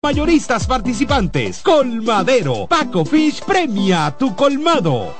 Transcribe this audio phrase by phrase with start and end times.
[0.00, 1.60] Mayoristas participantes.
[1.60, 2.68] Colmadero.
[2.68, 5.12] Paco Fish premia tu colmado.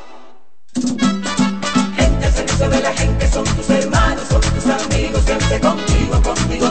[1.97, 6.68] Gente al servicio de la gente son tus hermanos, son tus amigos, siempre contigo, contigo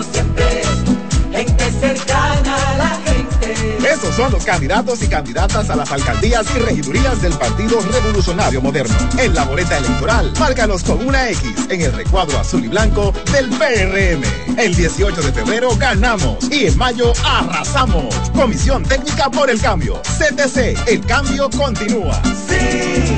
[4.16, 8.96] son los candidatos y candidatas a las alcaldías y regidurías del Partido Revolucionario Moderno.
[9.18, 13.50] En la boleta electoral, márcanos con una X en el recuadro azul y blanco del
[13.50, 14.58] PRM.
[14.58, 18.14] El 18 de febrero ganamos y en mayo arrasamos.
[18.36, 20.02] Comisión Técnica por el Cambio.
[20.02, 22.22] CTC, el cambio continúa.
[22.48, 23.16] Sí,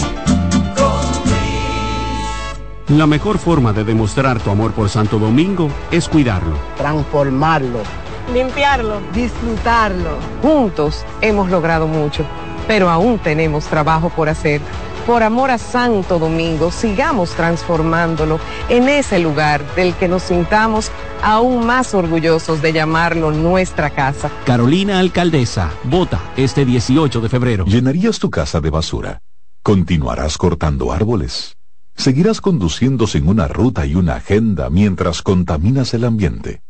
[2.90, 6.58] La mejor forma de demostrar tu amor por Santo Domingo es cuidarlo.
[6.76, 7.84] transformarlo,
[8.34, 10.18] limpiarlo, disfrutarlo.
[10.42, 12.26] Juntos hemos logrado mucho,
[12.68, 14.62] pero aún tenemos trabajo por hacer.
[15.06, 18.40] Por amor a Santo Domingo, sigamos transformándolo
[18.70, 20.92] en ese lugar del que nos sintamos
[21.24, 24.30] aún más orgullosos de llamarlo nuestra casa.
[24.46, 27.66] Carolina Alcaldesa, vota este 18 de febrero.
[27.66, 29.20] ¿Llenarías tu casa de basura?
[29.64, 31.58] ¿Continuarás cortando árboles?
[31.96, 36.62] ¿Seguirás conduciendo sin una ruta y una agenda mientras contaminas el ambiente?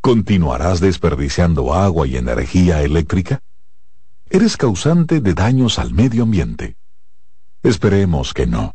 [0.00, 3.40] ¿Continuarás desperdiciando agua y energía eléctrica?
[4.30, 6.76] ¿Eres causante de daños al medio ambiente?
[7.62, 8.74] Esperemos que no.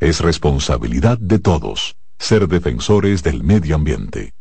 [0.00, 4.32] Es responsabilidad de todos ser defensores del medio ambiente.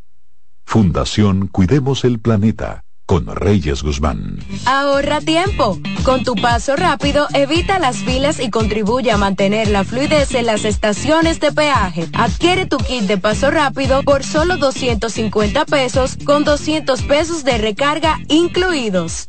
[0.65, 4.39] Fundación Cuidemos el Planeta con Reyes Guzmán.
[4.65, 5.79] Ahorra tiempo.
[6.03, 10.65] Con tu paso rápido, evita las filas y contribuye a mantener la fluidez en las
[10.65, 12.07] estaciones de peaje.
[12.13, 18.19] Adquiere tu kit de paso rápido por solo 250 pesos con 200 pesos de recarga
[18.27, 19.27] incluidos.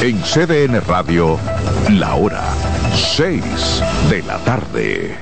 [0.00, 1.38] En CDN Radio,
[1.90, 2.44] la hora
[3.16, 3.42] 6
[4.10, 5.16] de la tarde.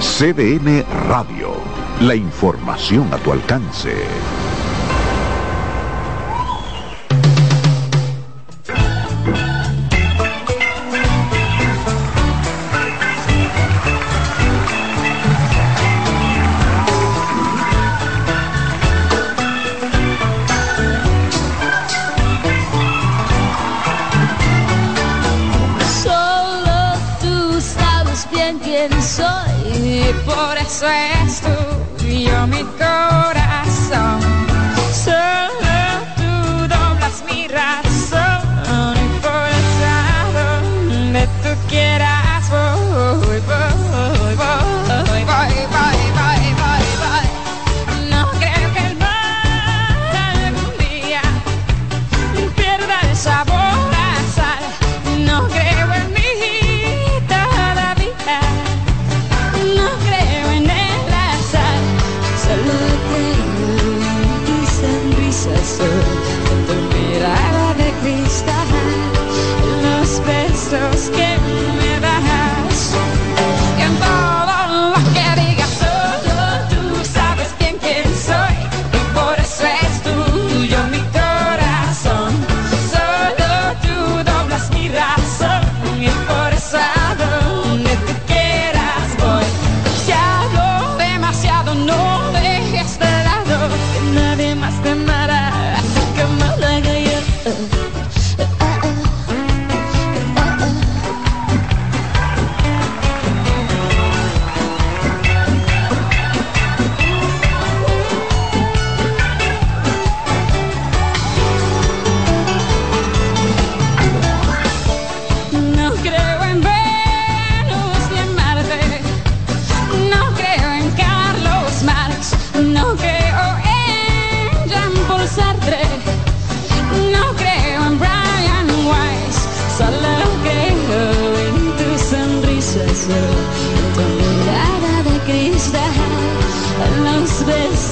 [0.00, 1.54] CDN Radio,
[2.00, 3.94] la información a tu alcance.
[30.74, 31.13] swear.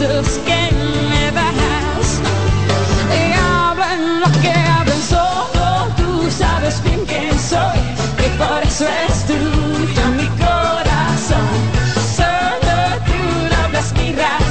[0.02, 0.08] Que
[1.10, 2.20] me das
[3.16, 7.78] y hablan lo que hablan solo tú sabes bien quién soy.
[8.18, 11.54] Y por eso es tuyo mi corazón.
[12.16, 13.20] Solo tú
[13.52, 14.41] lo respiras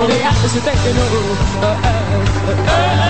[0.00, 1.02] Well, they have to take it you, no.
[1.60, 3.09] Uh, uh, uh, uh.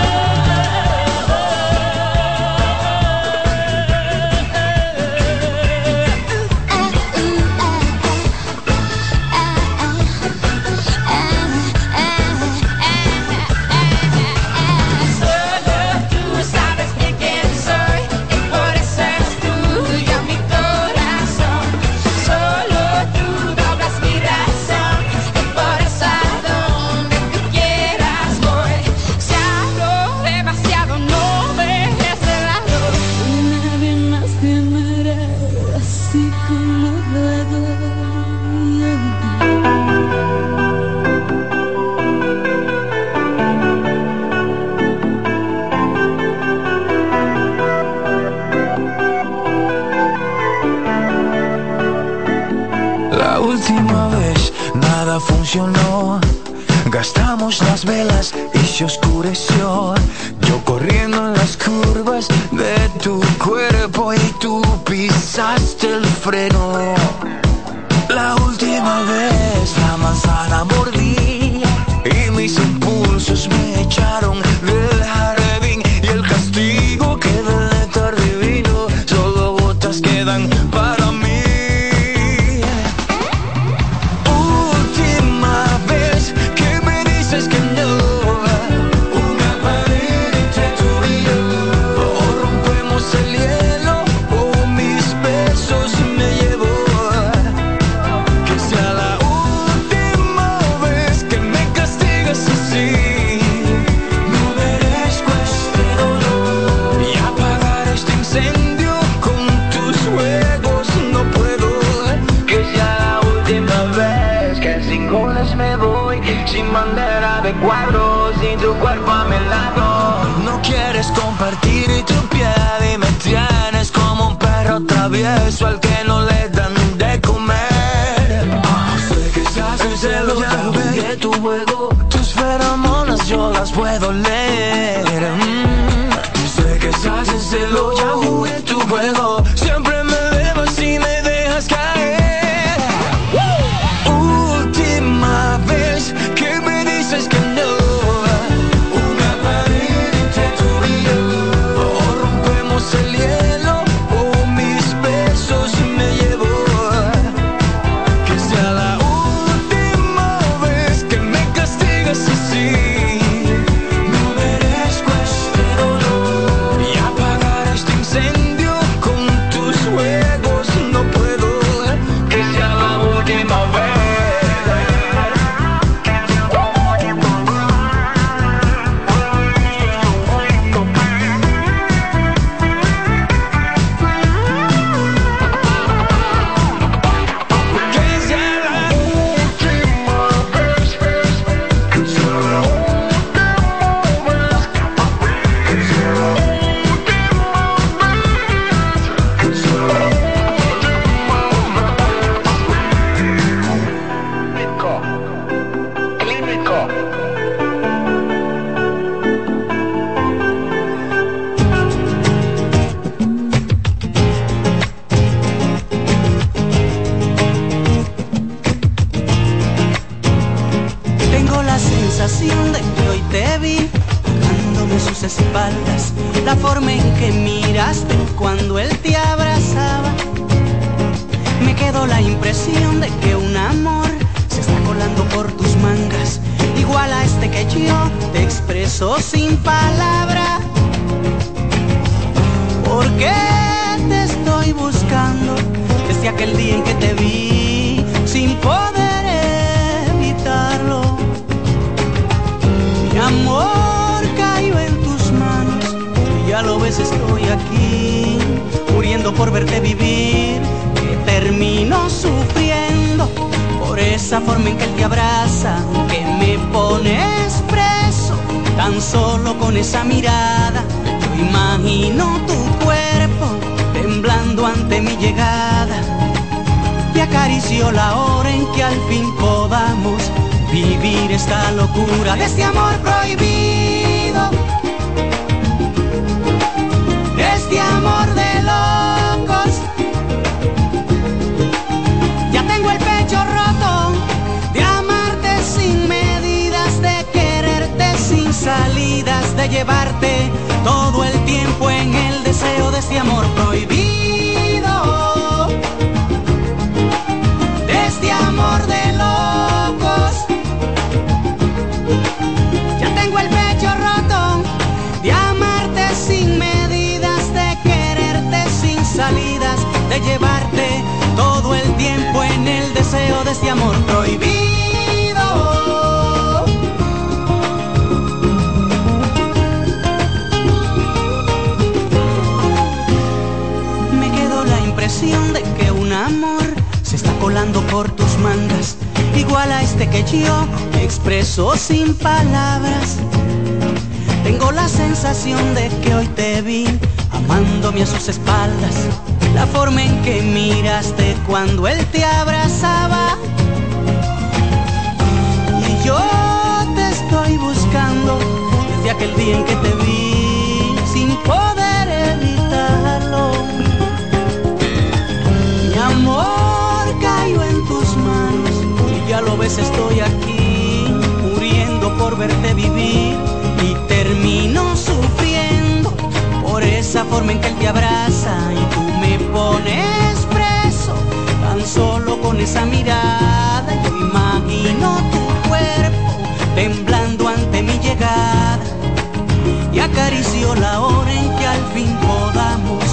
[390.61, 393.03] Acaricio la hora en que al fin podamos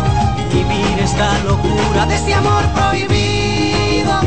[0.52, 4.21] vivir esta locura de este amor prohibido,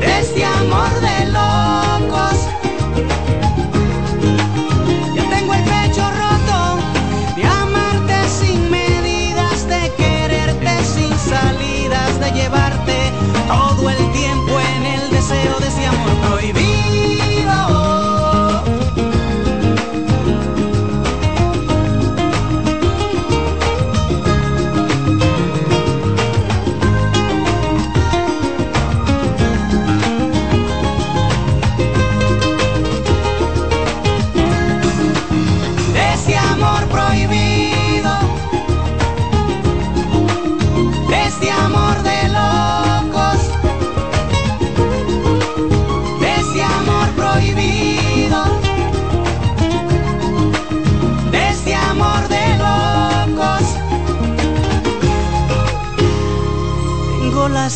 [0.00, 2.36] de este amor de locos.
[5.14, 13.12] Ya tengo el pecho roto de amarte sin medidas, de quererte sin salidas, de llevarte
[13.48, 14.43] todo el tiempo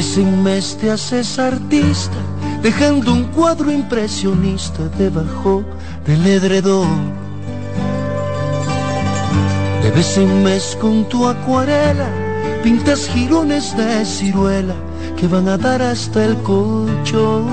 [0.00, 2.16] Vez en mes te haces artista,
[2.62, 5.62] dejando un cuadro impresionista debajo
[6.06, 7.12] del edredón.
[9.82, 12.08] De vez en mes con tu acuarela,
[12.62, 14.74] pintas jirones de ciruela
[15.18, 17.50] que van a dar hasta el colchón.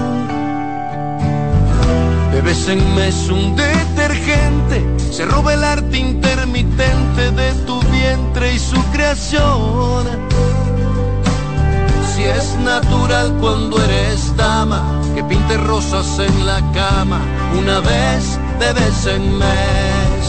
[2.31, 8.57] De vez en mes un detergente se roba el arte intermitente de tu vientre y
[8.59, 10.26] su creación.
[12.35, 14.83] Es natural cuando eres dama,
[15.15, 17.21] que pinte rosas en la cama
[17.57, 20.23] una vez de vez en mes.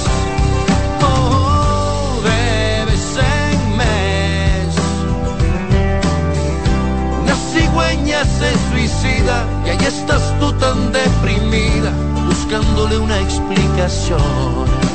[1.02, 4.75] Oh, de vez en mes.
[7.23, 11.90] Una cigüeña se suicida y ahí estás tú tan deprimida,
[12.26, 14.88] buscándole una explicación.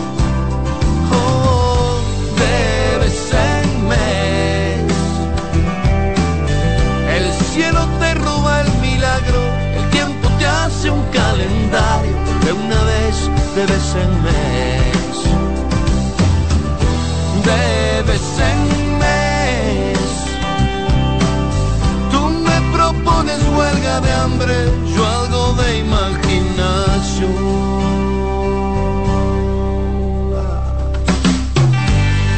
[10.83, 12.11] Hace un calendario
[12.43, 15.15] de una vez de vez en mes.
[17.45, 18.59] De vez en
[18.99, 19.99] mes.
[22.11, 24.55] Tú me propones huelga de hambre,
[24.93, 27.31] yo algo de imaginación.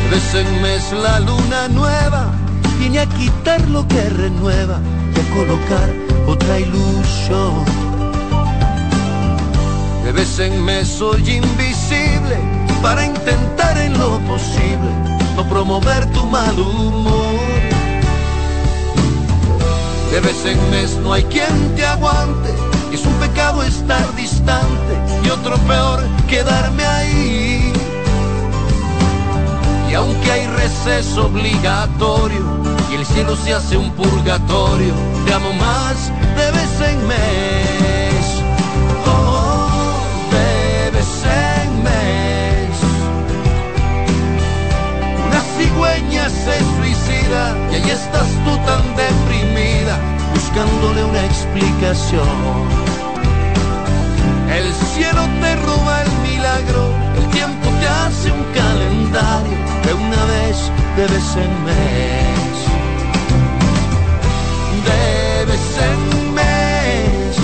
[0.03, 2.31] De vez en mes la luna nueva
[2.77, 4.79] viene a quitar lo que renueva
[5.15, 5.89] y a colocar
[6.27, 7.84] otra ilusión.
[10.11, 12.37] Vez en mes soy invisible
[12.81, 14.91] para intentar en lo posible
[15.35, 17.35] no promover tu mal humor.
[20.11, 22.53] De vez en mes no hay quien te aguante,
[22.91, 24.93] y es un pecado estar distante
[25.25, 27.73] y otro peor quedarme ahí.
[29.89, 32.45] Y aunque hay receso obligatorio
[32.91, 34.93] y el cielo se hace un purgatorio,
[35.25, 37.84] te amo más de vez en mes.
[46.43, 49.95] Se suicida y ahí estás tú tan deprimida,
[50.33, 52.27] buscándole una explicación.
[54.49, 60.71] El cielo te roba el milagro, el tiempo te hace un calendario de una vez
[60.97, 62.57] de vez en mes.
[64.87, 65.99] De vez en
[66.33, 67.35] mes.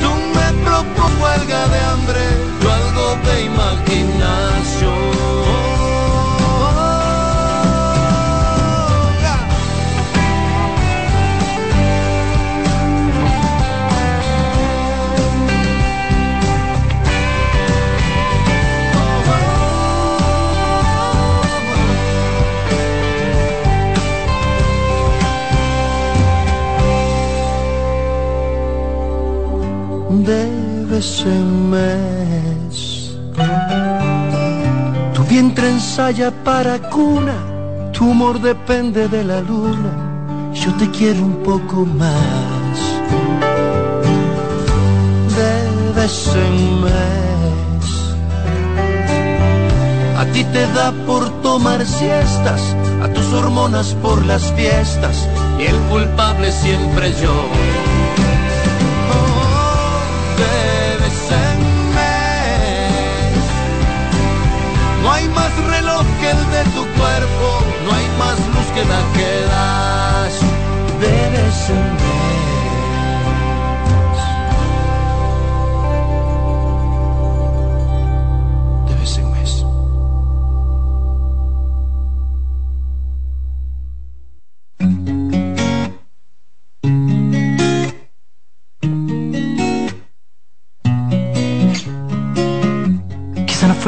[0.00, 2.24] Tú me propongo huelga de hambre,
[2.62, 5.51] yo algo de imaginación.
[31.02, 33.10] En mes.
[35.14, 37.34] Tu vientre ensaya para cuna,
[37.92, 40.52] tu humor depende de la luna.
[40.54, 42.76] Yo te quiero un poco más.
[45.36, 46.04] De
[46.46, 47.86] en mes.
[50.18, 55.78] A ti te da por tomar siestas, a tus hormonas por las fiestas, y el
[55.90, 57.91] culpable siempre yo.
[66.22, 67.46] Que el de tu cuerpo,
[67.84, 70.34] no hay más luz que la que das.
[71.00, 72.31] De vez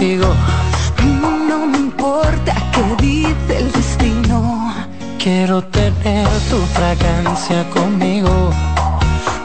[0.00, 4.72] no me importa qué dice el destino.
[5.18, 8.50] Quiero tener tu fragancia conmigo.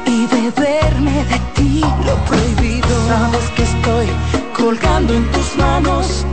[0.06, 2.88] Y beberme de ti lo prohibido.
[3.08, 4.08] Sabes que estoy
[4.56, 6.26] colgando en tus manos.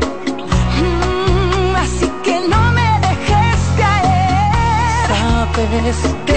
[0.77, 5.09] Mm, así que no me dejes caer.
[5.09, 6.30] Sabes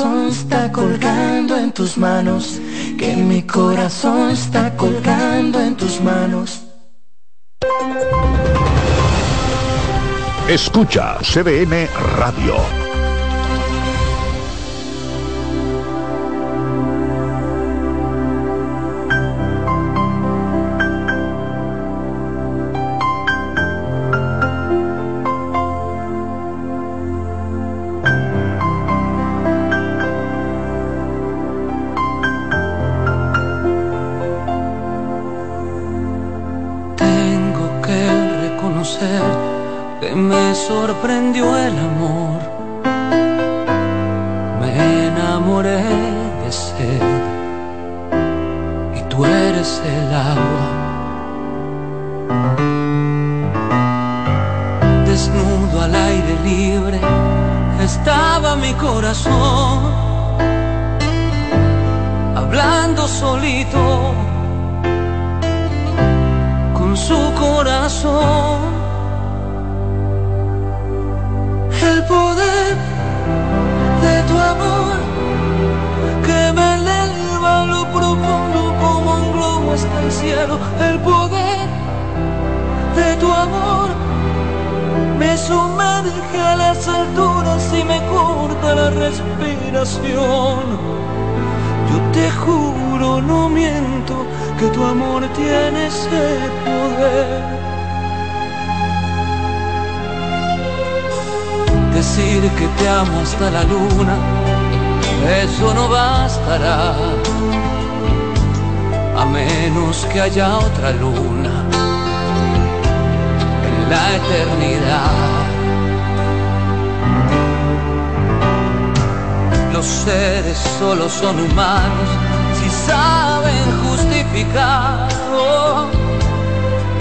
[0.00, 2.58] corazón está colgando en tus manos,
[2.98, 6.62] que mi corazón está colgando en tus manos.
[10.48, 11.86] Escucha CBN
[12.16, 12.79] Radio.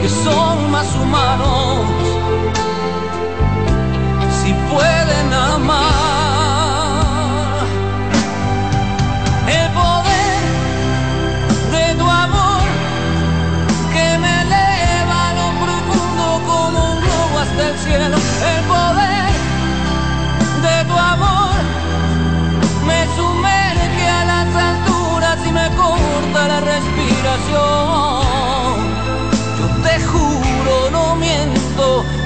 [0.02, 1.86] que son más humanos
[4.42, 5.99] si pueden amar.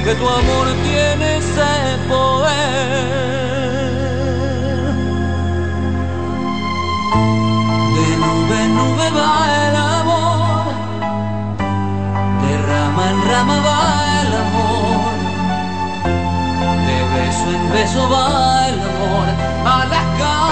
[0.03, 3.23] que tu amor tiene ese poder.
[7.95, 9.33] De nube en nube va
[9.67, 10.65] el amor,
[12.41, 13.81] de rama en rama va
[14.21, 15.13] el amor,
[16.87, 19.27] de beso en beso va el amor
[19.65, 20.42] a la.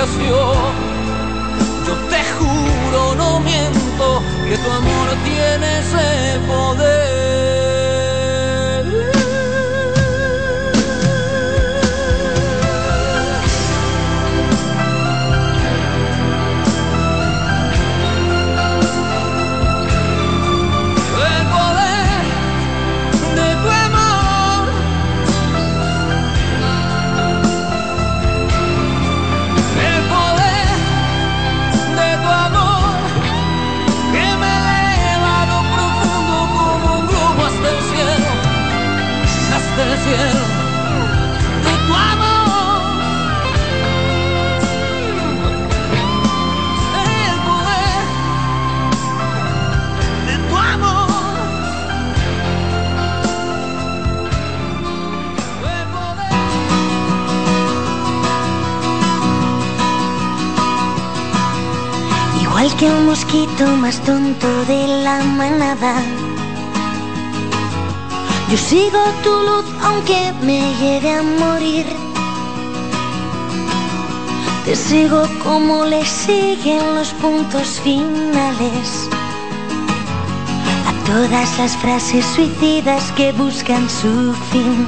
[0.00, 7.59] Yo te juro, no miento, que tu amor tiene ese poder.
[62.60, 65.94] igual que un mosquito más tonto de la manada.
[68.50, 71.86] Yo sigo tu luz aunque me lleve a morir.
[74.66, 79.08] Te sigo como le siguen los puntos finales
[80.88, 84.86] a todas las frases suicidas que buscan su fin.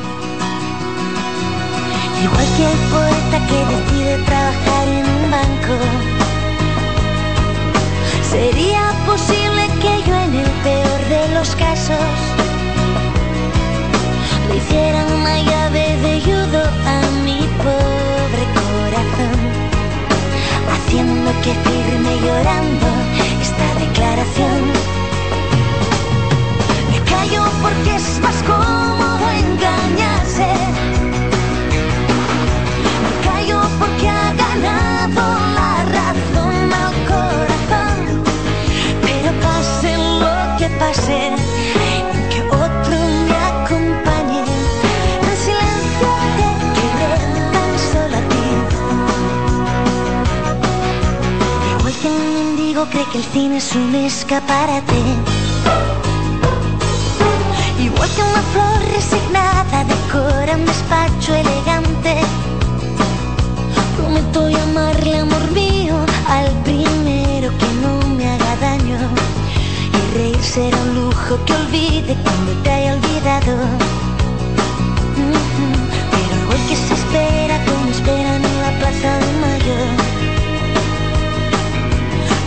[2.22, 6.11] Igual que el poeta que decide trabajar en un banco.
[8.32, 11.98] Sería posible que yo en el peor de los casos
[14.48, 19.38] le hiciera una llave de judo a mi pobre corazón,
[20.72, 22.88] haciendo que firme llorando
[23.42, 24.60] esta declaración.
[26.90, 30.48] Me callo porque es más cómodo engañarse.
[33.02, 34.91] Me callo porque ha ganado
[40.92, 41.32] que pase,
[42.30, 42.96] que otro
[43.28, 44.40] me acompañe.
[45.22, 47.12] En silencio te quedé
[47.52, 48.46] tan solo a ti.
[51.78, 55.00] Igual que un mendigo cree que el cine es un escaparate.
[57.78, 62.20] Igual que una flor resignada decora un despacho elegante.
[63.96, 65.96] Prometo llamarle amor mío
[66.28, 67.01] al primero
[70.42, 73.56] será un lujo que olvide cuando te haya olvidado.
[76.12, 79.78] Pero igual que se espera como esperan en la plaza de mayo.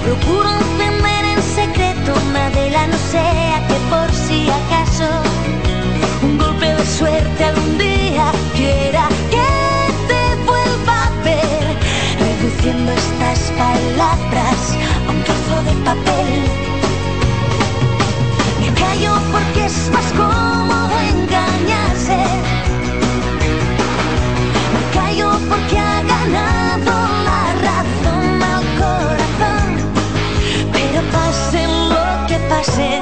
[0.03, 5.09] Procuro encender en secreto una vela, no sea que por si acaso
[6.21, 9.47] un golpe de suerte algún día quiera que
[10.09, 11.65] te vuelva a ver,
[12.19, 14.59] reduciendo estas palabras
[15.07, 16.64] a un trozo de papel.
[18.95, 22.17] Callo porque es más cómodo engañarse.
[24.73, 26.93] Me callo porque ha ganado
[27.27, 29.69] la razón al corazón.
[30.71, 33.01] Pero pase lo que pase,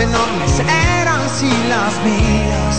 [0.00, 0.60] Enormes
[1.00, 2.76] eran si las mías.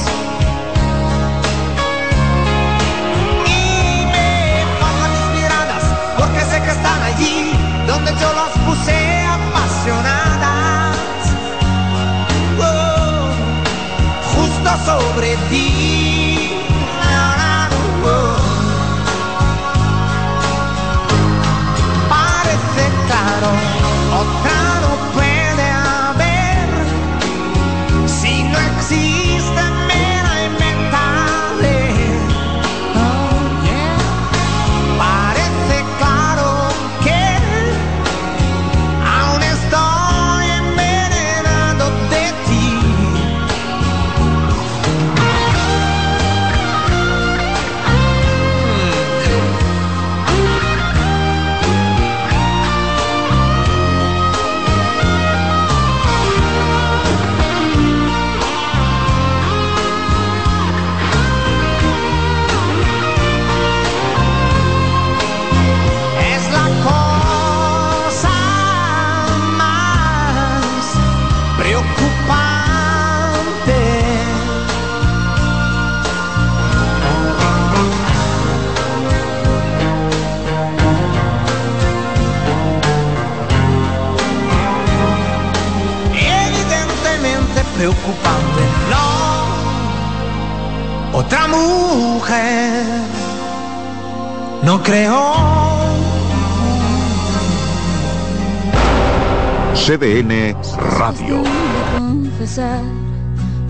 [3.45, 5.83] Y me faltan tus miradas,
[6.17, 7.51] porque sé que están allí,
[7.87, 10.97] donde yo las puse apasionadas.
[12.59, 13.29] Oh,
[14.35, 15.76] justo sobre ti.
[87.77, 89.05] Preocupante, no.
[91.19, 92.83] Otra mujer,
[94.63, 95.35] no creo.
[99.75, 100.55] CDN
[100.99, 101.43] Radio.
[101.99, 102.81] confesar,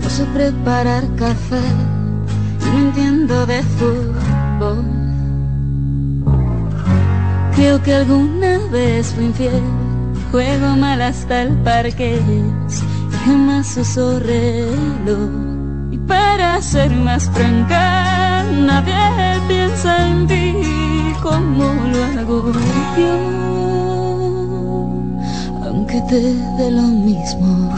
[0.02, 1.60] no sé preparar café
[2.62, 4.84] y no entiendo de fútbol.
[7.54, 9.62] Creo que alguna vez fui infiel,
[10.30, 12.18] juego mal hasta el parque
[13.80, 15.30] uso reloj.
[15.90, 20.54] Y para ser más franca, nadie piensa en ti
[21.22, 22.52] como lo hago
[22.96, 23.38] yo
[25.66, 26.20] aunque te
[26.58, 27.74] dé lo mismo.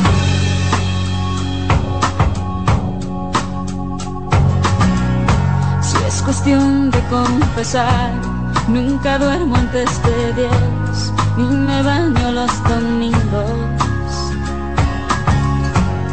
[5.83, 8.13] Si es cuestión de confesar,
[8.69, 13.80] nunca duermo antes de diez, ni me baño los domingos.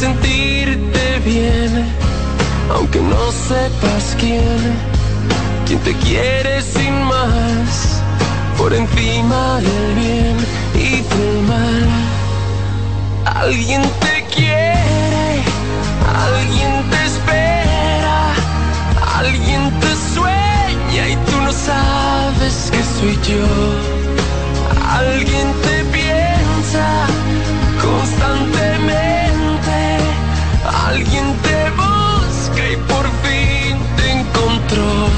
[0.00, 1.84] sentirte bien,
[2.74, 4.62] aunque no sepas quién,
[5.66, 8.00] quien te quiere sin más,
[8.56, 10.36] por encima del bien
[10.74, 11.88] y del mal.
[13.26, 15.42] Alguien te quiere,
[16.26, 18.18] alguien te espera,
[19.18, 23.46] alguien te sueña y tú no sabes que soy yo.
[24.98, 26.86] Alguien te piensa
[27.82, 29.09] constantemente
[30.90, 35.08] Alguien te busca y por fin te encontró.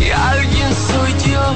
[0.00, 1.54] Y alguien soy yo.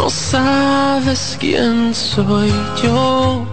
[0.00, 2.50] No sabes quién soy
[2.82, 3.44] yo.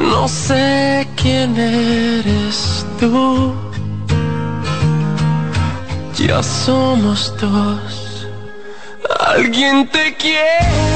[0.00, 3.54] No sé quién eres tú.
[6.18, 8.26] Ya somos dos.
[9.20, 10.93] Alguien te quiere.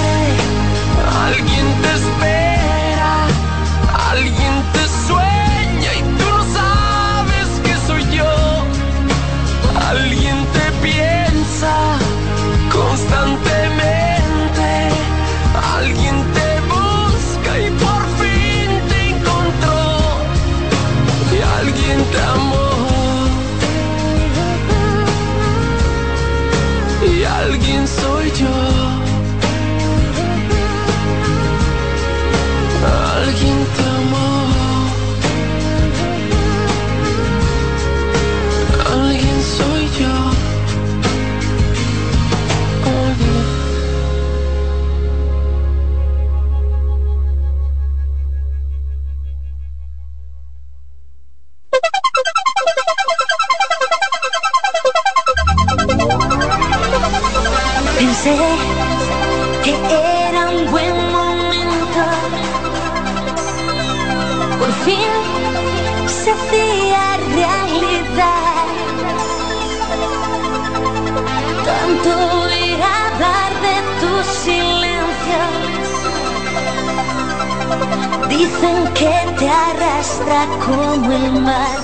[78.61, 81.79] dicen que te arrastra como el mar.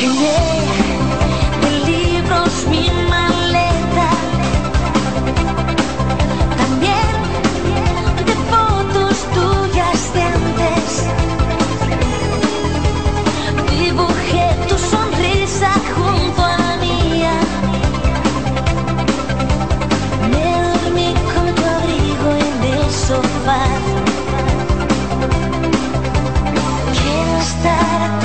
[0.00, 0.38] Llené
[1.62, 3.07] de libros mil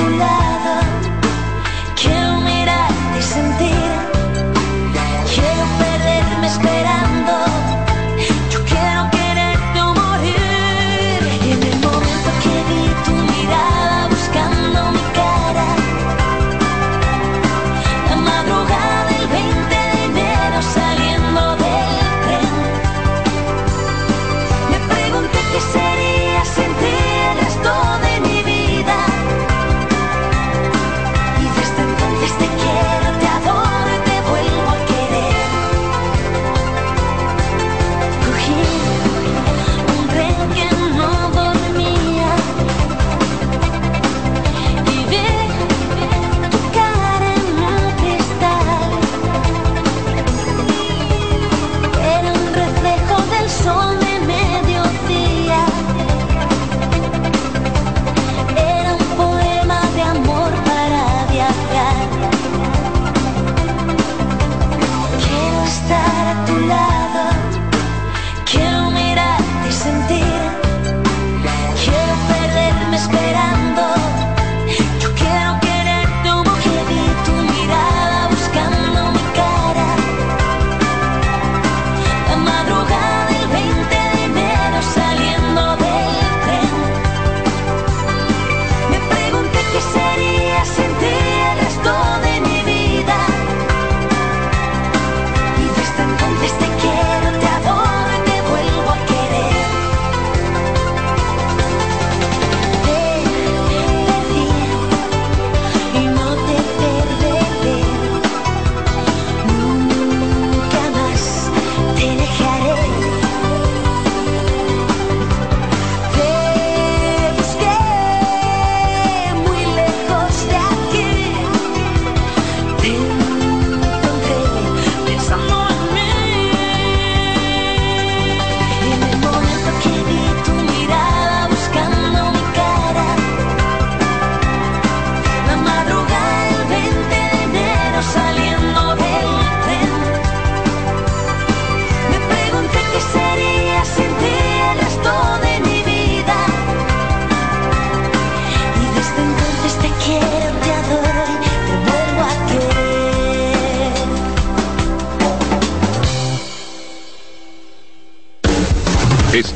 [0.02, 0.43] love.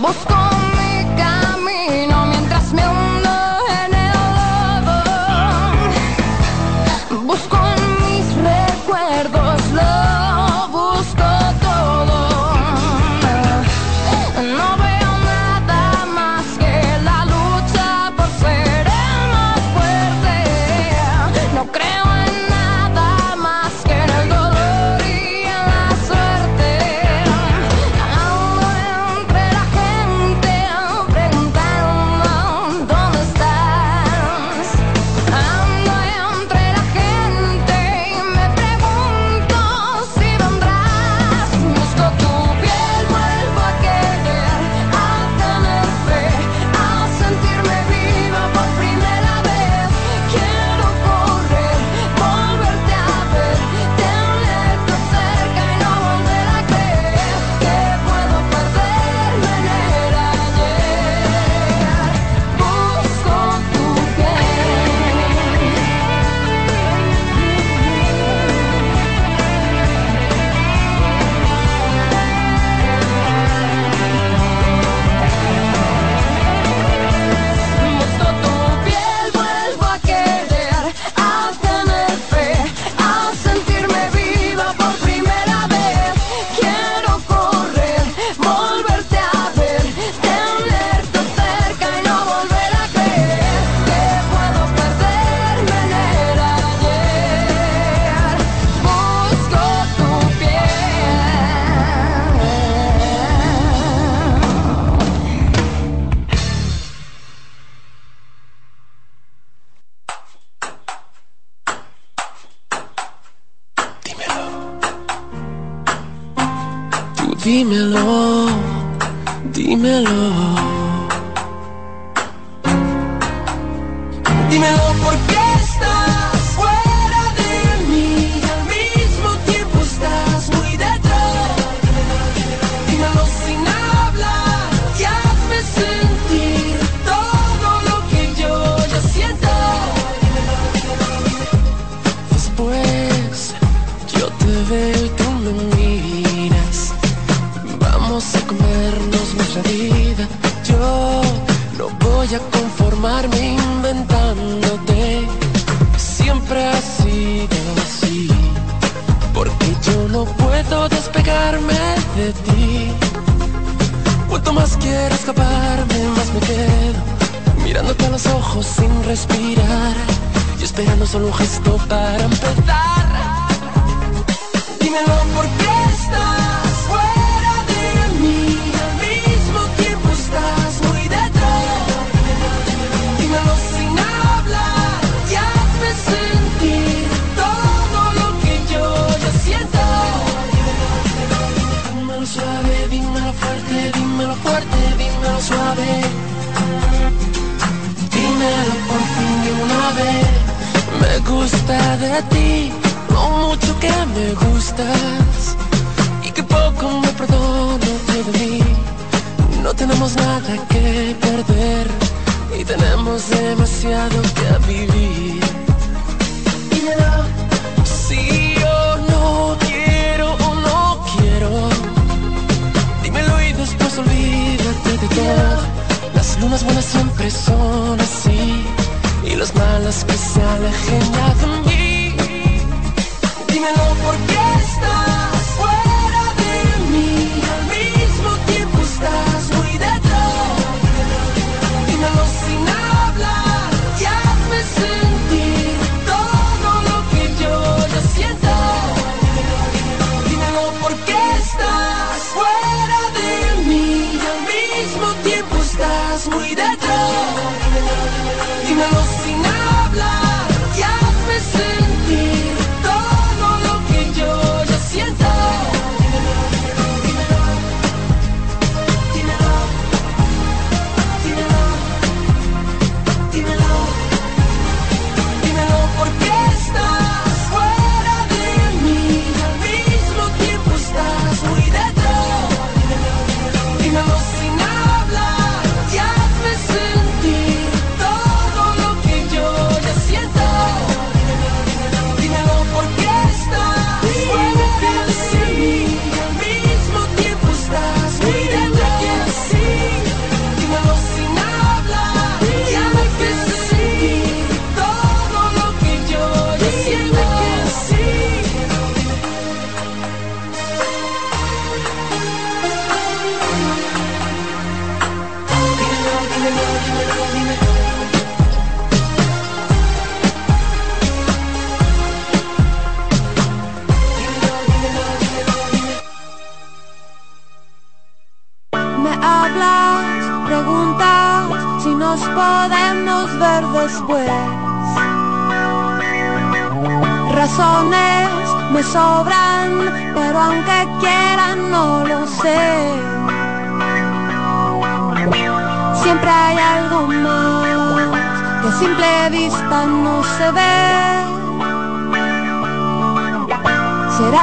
[0.00, 0.39] Moscow.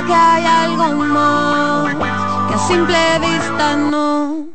[0.08, 1.96] que hay algo más
[2.48, 4.46] que a simple vista no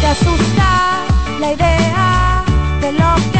[0.00, 0.68] te asusta
[1.40, 2.44] la idea
[2.82, 3.39] de lo que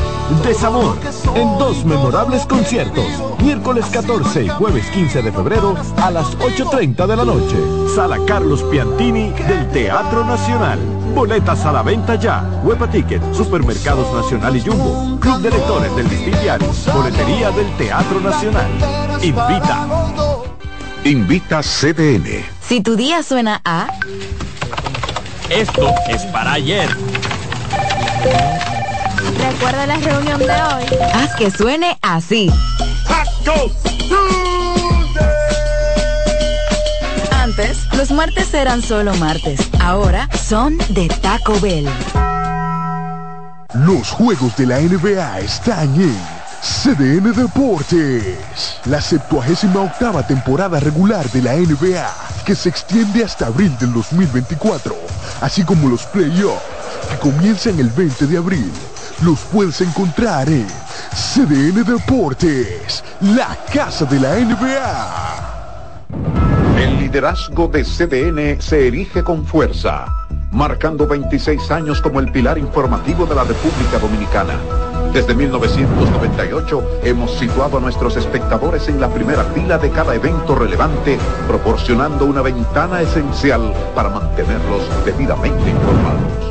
[0.39, 0.97] Desamor,
[1.35, 3.05] en dos memorables conciertos,
[3.43, 7.55] miércoles 14 y jueves 15 de febrero a las 8.30 de la noche.
[7.93, 10.79] Sala Carlos Piantini del Teatro Nacional.
[11.13, 12.43] Boletas a la venta ya.
[12.63, 15.19] Huepa Ticket, Supermercados Nacional y Jumbo.
[15.19, 16.67] Club de Lectores del Diario.
[16.93, 18.71] Boletería del Teatro Nacional.
[19.21, 19.87] Invita.
[21.03, 22.45] Invita CDN.
[22.61, 23.87] Si tu día suena a...
[25.49, 26.89] Esto es para ayer.
[29.37, 30.85] Recuerda la reunión de hoy.
[31.13, 32.51] Haz que suene así.
[37.31, 39.59] Antes, los martes eran solo martes.
[39.81, 41.87] Ahora son de Taco Bell.
[43.73, 46.17] Los juegos de la NBA están en
[46.61, 48.37] CDN Deportes.
[48.85, 52.13] La 78 octava temporada regular de la NBA,
[52.45, 54.95] que se extiende hasta abril del 2024,
[55.41, 56.61] así como los playoffs,
[57.09, 58.71] que comienzan el 20 de abril.
[59.23, 60.65] Los puedes encontrar en
[61.13, 66.07] CDN Deportes, la casa de la NBA.
[66.79, 70.07] El liderazgo de CDN se erige con fuerza,
[70.51, 74.55] marcando 26 años como el pilar informativo de la República Dominicana.
[75.13, 81.19] Desde 1998 hemos situado a nuestros espectadores en la primera fila de cada evento relevante,
[81.47, 86.50] proporcionando una ventana esencial para mantenerlos debidamente informados.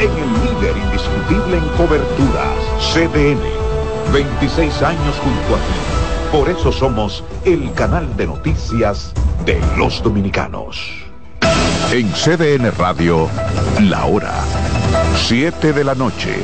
[0.00, 2.58] en el líder indiscutible en coberturas,
[2.92, 3.40] CDN.
[4.12, 6.32] 26 años junto a ti.
[6.32, 9.12] Por eso somos el canal de noticias
[9.44, 11.06] de los dominicanos.
[11.92, 13.28] En CDN Radio,
[13.80, 14.34] la hora
[15.26, 16.36] 7 de la noche.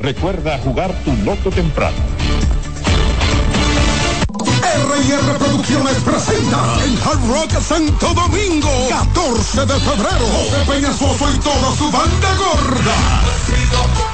[0.00, 1.96] Recuerda jugar tu loto temprano.
[4.74, 10.26] R&R Producciones presenta en Hard Rock Santo Domingo 14 de febrero.
[10.26, 14.13] José Peñasoso y toda su banda gorda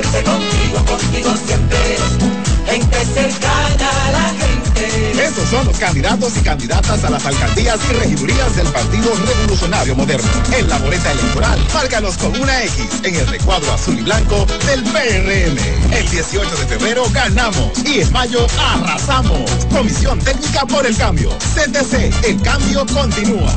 [0.00, 1.78] siempre contigo, contigo siempre.
[2.66, 5.24] Gente cercana a la gente.
[5.24, 10.28] Estos son los candidatos y candidatas a las alcaldías y regidurías del Partido Revolucionario Moderno.
[10.56, 14.82] En la boleta electoral, márcanos con una X en el recuadro azul y blanco del
[14.84, 15.92] PRM.
[15.92, 19.50] El 18 de febrero ganamos y en mayo arrasamos.
[19.70, 21.30] Comisión Técnica por el Cambio.
[21.54, 23.56] CTC, el cambio continúa.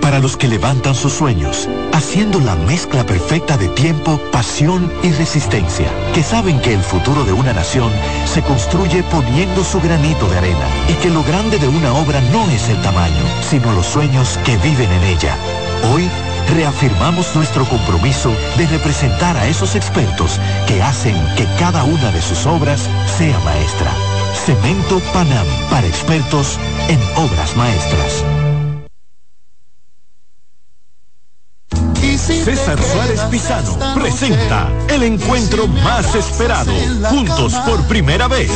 [0.02, 5.90] para los que levantan sus sueños, haciendo la mezcla perfecta de tiempo, pasión y resistencia,
[6.14, 7.90] que saben que el futuro de una nación
[8.26, 12.50] se construye poniendo su granito de arena y que lo grande de una obra no
[12.50, 15.38] es el tamaño, sino los sueños que viven en ella.
[15.94, 16.10] Hoy,
[16.50, 22.46] reafirmamos nuestro compromiso de representar a esos expertos que hacen que cada una de sus
[22.46, 23.92] obras sea maestra.
[24.46, 28.24] Cemento Panam para expertos en obras maestras.
[32.22, 36.72] César Suárez Pisano presenta el encuentro más esperado,
[37.10, 38.52] juntos por primera vez,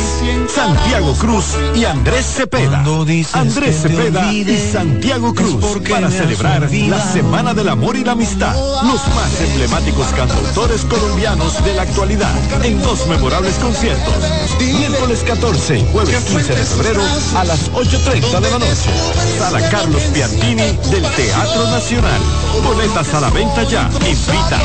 [0.48, 2.84] Santiago Cruz y Andrés Cepeda.
[3.32, 8.54] Andrés Cepeda y Santiago Cruz para celebrar la Semana del Amor y la Amistad.
[8.84, 14.14] Los más emblemáticos cantautores colombianos de la actualidad en dos memorables conciertos.
[14.60, 17.02] Miércoles 14 y jueves 15 de febrero
[17.36, 18.90] a las 8.30 de la noche.
[19.38, 22.20] Sala Carlos Piantini del Teatro Nacional.
[22.62, 23.88] Boletas a la venta ya.
[24.06, 24.60] Invita.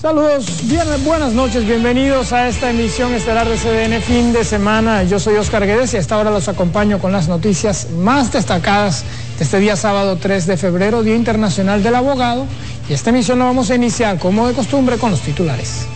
[0.00, 5.02] Saludos, bien, buenas noches, bienvenidos a esta emisión estelar de CDN fin de semana.
[5.02, 9.04] Yo soy Oscar Guedes y a esta hora los acompaño con las noticias más destacadas
[9.04, 12.46] de este día sábado 3 de febrero, Día Internacional del Abogado.
[12.88, 15.86] Y esta emisión la vamos a iniciar como de costumbre con los titulares.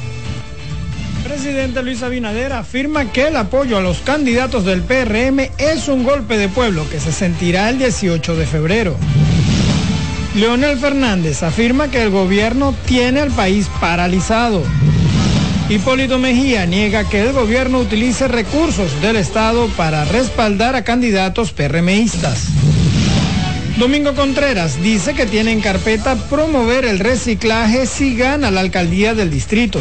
[1.22, 6.36] Presidente Luis Abinader afirma que el apoyo a los candidatos del PRM es un golpe
[6.36, 8.96] de pueblo que se sentirá el 18 de febrero.
[10.34, 14.62] Leonel Fernández afirma que el gobierno tiene al país paralizado.
[15.68, 22.48] Hipólito Mejía niega que el gobierno utilice recursos del Estado para respaldar a candidatos PRMistas.
[23.78, 29.30] Domingo Contreras dice que tiene en carpeta promover el reciclaje si gana la alcaldía del
[29.30, 29.80] distrito.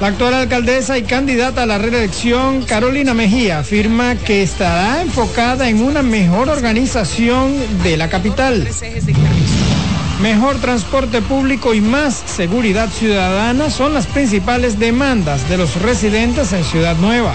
[0.00, 5.82] La actual alcaldesa y candidata a la reelección, Carolina Mejía, afirma que estará enfocada en
[5.82, 7.52] una mejor organización
[7.84, 8.66] de la capital.
[10.22, 16.64] Mejor transporte público y más seguridad ciudadana son las principales demandas de los residentes en
[16.64, 17.34] Ciudad Nueva.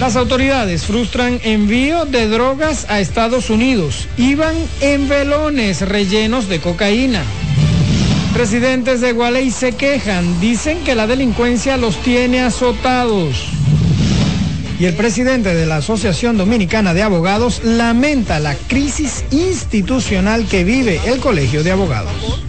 [0.00, 4.08] Las autoridades frustran envío de drogas a Estados Unidos.
[4.18, 7.22] Iban en velones rellenos de cocaína.
[8.34, 13.46] Residentes de Gualey se quejan, dicen que la delincuencia los tiene azotados.
[14.78, 21.00] Y el presidente de la Asociación Dominicana de Abogados lamenta la crisis institucional que vive
[21.06, 22.45] el Colegio de Abogados.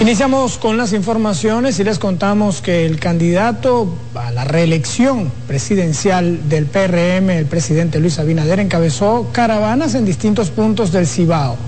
[0.00, 6.64] Iniciamos con las informaciones y les contamos que el candidato a la reelección presidencial del
[6.64, 11.58] PRM, el presidente Luis Abinader, encabezó caravanas en distintos puntos del Cibao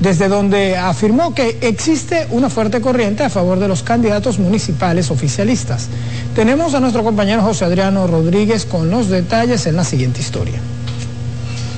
[0.00, 5.88] desde donde afirmó que existe una fuerte corriente a favor de los candidatos municipales oficialistas.
[6.34, 10.60] Tenemos a nuestro compañero José Adriano Rodríguez con los detalles en la siguiente historia.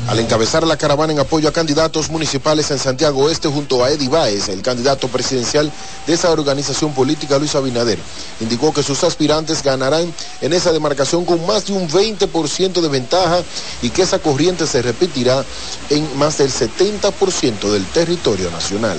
[0.08, 4.08] Al encabezar la caravana en apoyo a candidatos municipales en Santiago Oeste junto a Eddie
[4.08, 5.70] Báez, el candidato presidencial
[6.06, 7.98] de esa organización política, Luis Abinader,
[8.40, 13.42] indicó que sus aspirantes ganarán en esa demarcación con más de un 20% de ventaja
[13.82, 15.44] y que esa corriente se repetirá
[15.90, 18.98] en más del 70% del territorio nacional.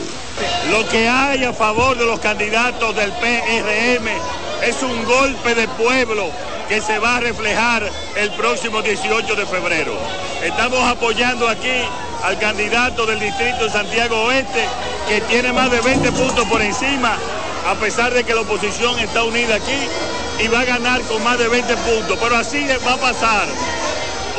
[0.69, 4.07] Lo que hay a favor de los candidatos del PRM
[4.63, 6.29] es un golpe de pueblo
[6.69, 7.81] que se va a reflejar
[8.15, 9.97] el próximo 18 de febrero.
[10.43, 11.81] Estamos apoyando aquí
[12.23, 14.63] al candidato del distrito de Santiago Oeste,
[15.07, 17.17] que tiene más de 20 puntos por encima,
[17.67, 19.79] a pesar de que la oposición está unida aquí
[20.43, 22.19] y va a ganar con más de 20 puntos.
[22.21, 23.47] Pero así va a pasar.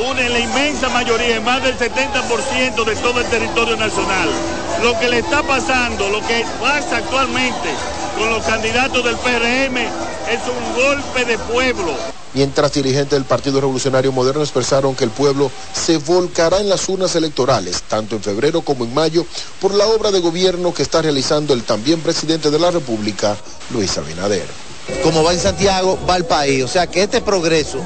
[0.08, 4.28] Una, en la inmensa mayoría, más del 70% de todo el territorio nacional.
[4.82, 7.68] Lo que le está pasando, lo que pasa actualmente
[8.18, 11.94] con los candidatos del PRM es un golpe de pueblo
[12.34, 17.14] mientras dirigentes del Partido Revolucionario Moderno expresaron que el pueblo se volcará en las urnas
[17.16, 19.26] electorales, tanto en febrero como en mayo,
[19.60, 23.36] por la obra de gobierno que está realizando el también presidente de la República,
[23.70, 24.46] Luis Abinader.
[25.02, 26.64] Como va en Santiago, va el país.
[26.64, 27.78] O sea que este progreso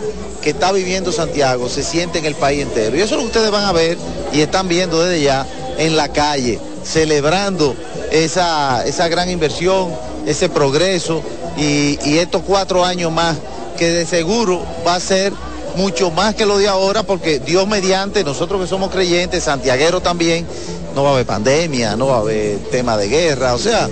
[0.43, 2.97] que está viviendo Santiago se siente en el país entero.
[2.97, 3.99] Y eso es lo que ustedes van a ver
[4.33, 7.75] y están viendo desde ya en la calle, celebrando
[8.13, 9.91] esa, esa gran inversión,
[10.27, 11.23] ese progreso
[11.57, 13.37] y, estos cuatro años más
[13.77, 15.33] que de seguro va a ser
[15.77, 20.47] mucho más que lo de ahora, porque Dios mediante, nosotros que somos creyentes, santiagueros también,
[20.95, 23.89] no va a haber pandemia, no va a haber tema de guerra, o sea,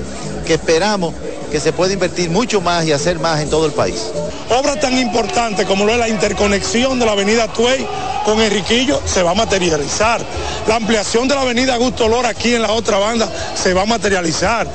[0.46, 1.12] que esperamos
[1.50, 4.12] que se pueda invertir mucho más y hacer más en todo el país.
[4.54, 7.86] Obras tan importantes como lo es la interconexión de la avenida Tuey
[8.22, 10.20] con Enriquillo se va a materializar.
[10.66, 13.86] La ampliación de la avenida Augusto Lora aquí en la otra banda se va a
[13.86, 14.66] materializar.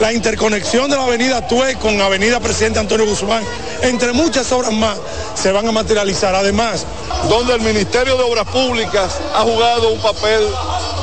[0.00, 3.44] La interconexión de la avenida Tue con avenida Presidente Antonio Guzmán,
[3.82, 4.96] entre muchas obras más,
[5.34, 6.34] se van a materializar.
[6.34, 6.86] Además,
[7.28, 10.48] donde el Ministerio de Obras Públicas ha jugado un papel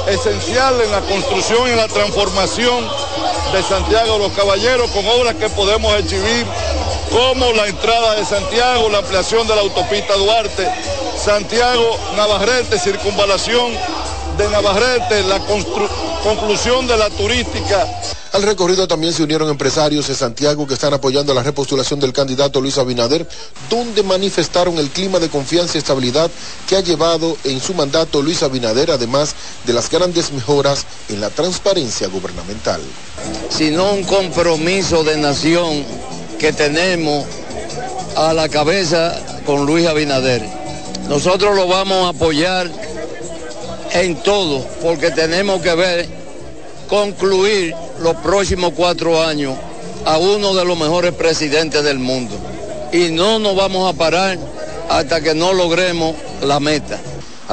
[0.08, 2.84] esencial en la construcción y en la transformación
[3.54, 6.46] de Santiago de los Caballeros con obras que podemos exhibir
[7.14, 10.68] como la entrada de Santiago, la ampliación de la autopista Duarte,
[11.24, 13.72] Santiago Navarrete, circunvalación
[14.38, 15.40] de Navarrete, la
[16.24, 17.88] conclusión de la turística
[18.34, 22.62] al recorrido también se unieron empresarios de Santiago que están apoyando la repostulación del candidato
[22.62, 23.28] Luis Abinader,
[23.70, 26.32] donde manifestaron el clima de confianza y estabilidad
[26.68, 29.36] que ha llevado en su mandato Luis Abinader, además
[29.68, 32.82] de las grandes mejoras en la transparencia gubernamental.
[33.52, 35.86] Sino un compromiso de nación
[36.44, 37.26] que tenemos
[38.18, 40.42] a la cabeza con Luis Abinader.
[41.08, 42.70] Nosotros lo vamos a apoyar
[43.94, 46.06] en todo, porque tenemos que ver
[46.90, 49.56] concluir los próximos cuatro años
[50.04, 52.36] a uno de los mejores presidentes del mundo.
[52.92, 54.38] Y no nos vamos a parar
[54.90, 57.00] hasta que no logremos la meta.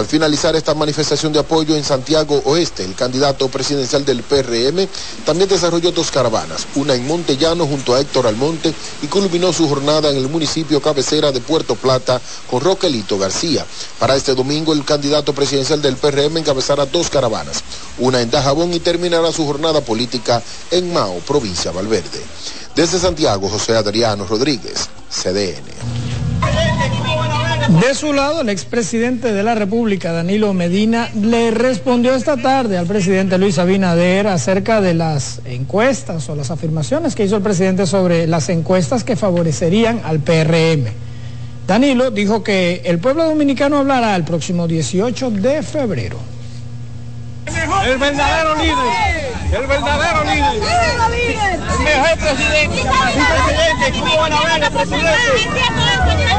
[0.00, 4.88] Al finalizar esta manifestación de apoyo en Santiago Oeste, el candidato presidencial del PRM
[5.26, 8.72] también desarrolló dos caravanas, una en Montellano junto a Héctor Almonte
[9.02, 12.18] y culminó su jornada en el municipio cabecera de Puerto Plata
[12.50, 13.66] con Roquelito García.
[13.98, 17.62] Para este domingo, el candidato presidencial del PRM encabezará dos caravanas,
[17.98, 22.22] una en Dajabón y terminará su jornada política en Mao, provincia Valverde.
[22.74, 27.19] Desde Santiago, José Adriano Rodríguez, CDN.
[27.78, 32.86] De su lado, el expresidente de la República, Danilo Medina, le respondió esta tarde al
[32.86, 38.26] presidente Luis Abinader acerca de las encuestas o las afirmaciones que hizo el presidente sobre
[38.26, 40.86] las encuestas que favorecerían al PRM.
[41.68, 46.18] Danilo dijo que el pueblo dominicano hablará el próximo 18 de febrero.
[47.46, 48.76] El verdadero líder,
[49.52, 50.62] el verdadero líder,
[51.54, 52.82] el mejor presidente,
[54.00, 56.29] ¿cómo van a el presidente?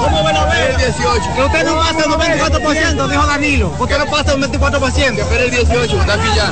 [0.00, 0.34] ¿Cómo ver?
[0.70, 1.34] El 18.
[1.36, 3.74] Que usted no pasa el 24%, dijo Danilo.
[3.78, 5.14] Usted no pasa el 24%.
[5.14, 6.50] Que espera el 18, está aquí ya.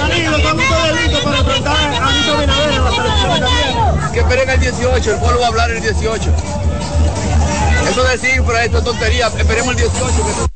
[0.00, 4.12] Danilo, estamos todos listos para enfrentar a Luis Abinader en las elecciones también.
[4.12, 6.30] Que esperen el 18, el pueblo va a hablar el 18.
[7.90, 9.26] Eso de cifra, esto es tontería.
[9.26, 10.53] Esperemos el 18.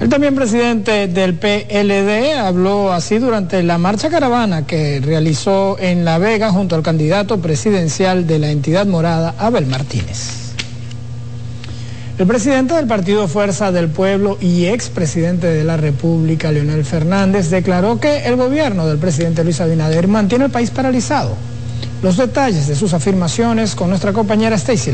[0.00, 6.18] El también presidente del PLD habló así durante la marcha caravana que realizó en La
[6.18, 10.52] Vega junto al candidato presidencial de la entidad morada, Abel Martínez.
[12.16, 17.98] El presidente del Partido Fuerza del Pueblo y expresidente de la República, Leonel Fernández, declaró
[17.98, 21.34] que el gobierno del presidente Luis Abinader mantiene el país paralizado.
[22.02, 24.92] Los detalles de sus afirmaciones con nuestra compañera Stacy.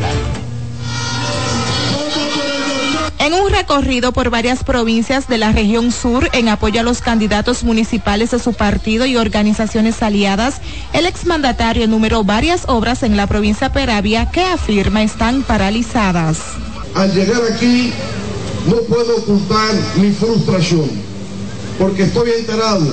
[3.24, 7.64] En un recorrido por varias provincias de la región sur en apoyo a los candidatos
[7.64, 10.56] municipales de su partido y organizaciones aliadas,
[10.92, 16.36] el exmandatario enumeró varias obras en la provincia Peravia que afirma están paralizadas.
[16.94, 17.94] Al llegar aquí
[18.66, 20.90] no puedo ocultar mi frustración,
[21.78, 22.92] porque estoy enterado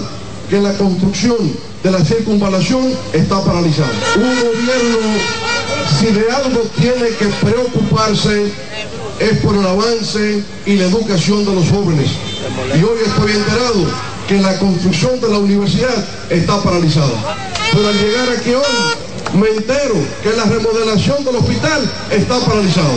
[0.50, 1.36] que la construcción
[1.84, 3.92] de la circunvalación está paralizada.
[4.16, 4.98] Un gobierno,
[6.00, 8.54] si de algo tiene que preocuparse,
[9.22, 12.10] es por el avance y la educación de los jóvenes.
[12.76, 13.86] Y hoy estoy enterado
[14.28, 17.38] que la construcción de la universidad está paralizada.
[17.72, 22.92] Pero al llegar aquí hoy, me entero que la remodelación del hospital está paralizada.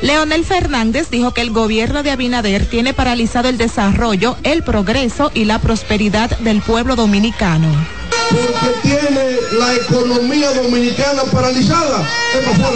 [0.00, 5.44] Leonel Fernández dijo que el gobierno de Abinader tiene paralizado el desarrollo, el progreso y
[5.44, 8.01] la prosperidad del pueblo dominicano.
[8.32, 12.08] Porque tiene la economía dominicana paralizada.
[12.32, 12.72] ¿Qué pasó,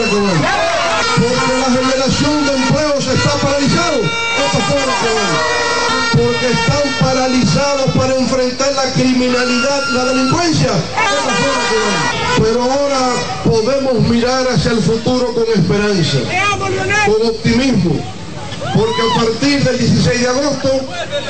[1.16, 4.00] porque la generación de empleos está paralizado.
[4.02, 10.72] Eso fue lo que Porque están paralizados para enfrentar la criminalidad, la delincuencia.
[10.72, 13.00] Eso fue lo que Pero ahora
[13.44, 16.18] podemos mirar hacia el futuro con esperanza,
[17.06, 18.25] con optimismo
[18.76, 20.68] porque a partir del 16 de agosto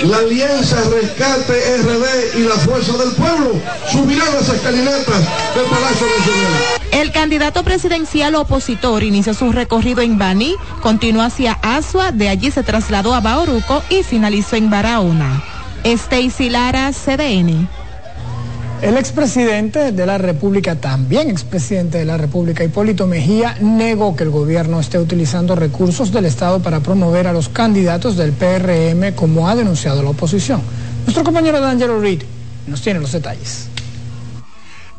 [0.02, 3.52] la Alianza Rescate RD y la Fuerza del Pueblo
[3.90, 5.20] subirán las escalinatas
[5.55, 6.52] del Palacio Nacional.
[6.93, 12.62] El candidato presidencial opositor inició su recorrido en Bani, continuó hacia Asua, de allí se
[12.62, 15.43] trasladó a Bauruco y finalizó en Barahona.
[15.85, 17.68] Stacy Lara, CDN.
[18.82, 24.31] El expresidente de la República, también expresidente de la República, Hipólito Mejía, negó que el
[24.31, 29.57] gobierno esté utilizando recursos del Estado para promover a los candidatos del PRM, como ha
[29.57, 30.61] denunciado la oposición.
[31.05, 32.23] Nuestro compañero D'Angelo Reed
[32.66, 33.69] nos tiene los detalles.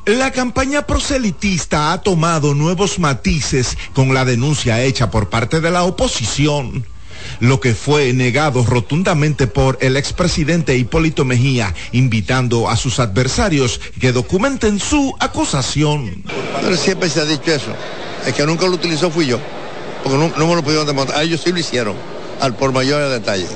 [0.06, 5.84] La campaña proselitista ha tomado nuevos matices con la denuncia hecha por parte de la
[5.84, 6.84] oposición
[7.40, 14.12] lo que fue negado rotundamente por el expresidente Hipólito Mejía, invitando a sus adversarios que
[14.12, 16.24] documenten su acusación.
[16.62, 17.74] Pero siempre se ha dicho eso.
[18.26, 19.40] El que nunca lo utilizó fui yo,
[20.04, 21.24] porque no, no me lo pudieron demostrar.
[21.24, 21.96] Ellos sí lo hicieron,
[22.42, 23.48] al por mayor detalle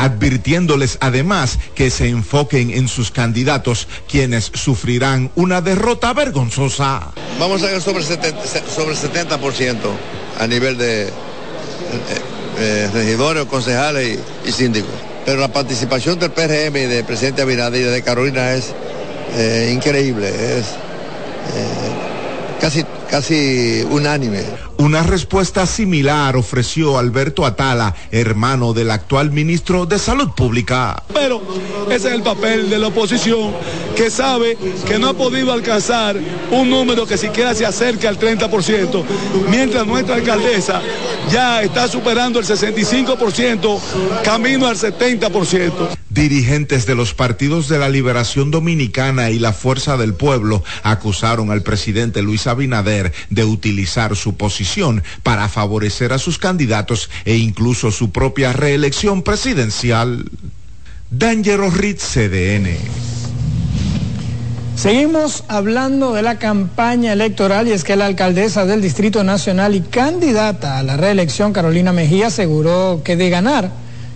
[0.00, 7.12] advirtiéndoles además que se enfoquen en sus candidatos, quienes sufrirán una derrota vergonzosa.
[7.38, 8.34] Vamos a ver sobre 70%,
[8.74, 9.76] sobre 70%
[10.38, 11.10] a nivel de
[12.60, 14.90] eh, eh, regidores, concejales y, síndicos.
[15.24, 18.72] Pero la participación del PRM y del presidente Abinader y de Carolina es
[19.36, 20.28] eh, increíble,
[20.58, 20.66] es
[22.60, 24.44] casi, casi unánime.
[24.78, 31.02] Una respuesta similar ofreció Alberto Atala, hermano del actual ministro de Salud Pública.
[31.12, 31.42] Pero
[31.90, 33.52] ese es el papel de la oposición
[33.96, 34.56] que sabe
[34.86, 36.16] que no ha podido alcanzar
[36.50, 39.04] un número que siquiera se acerque al 30%,
[39.50, 40.80] mientras nuestra alcaldesa
[41.30, 43.80] ya está superando el 65%,
[44.24, 45.72] camino al 70%.
[46.10, 51.62] Dirigentes de los partidos de la Liberación Dominicana y la Fuerza del Pueblo acusaron al
[51.62, 52.99] presidente Luis Abinader
[53.30, 60.30] de utilizar su posición para favorecer a sus candidatos e incluso su propia reelección presidencial.
[61.10, 62.68] Dangero Ritz CDN.
[64.80, 69.82] Seguimos hablando de la campaña electoral y es que la alcaldesa del Distrito Nacional y
[69.82, 73.72] candidata a la reelección, Carolina Mejía, aseguró que de ganar,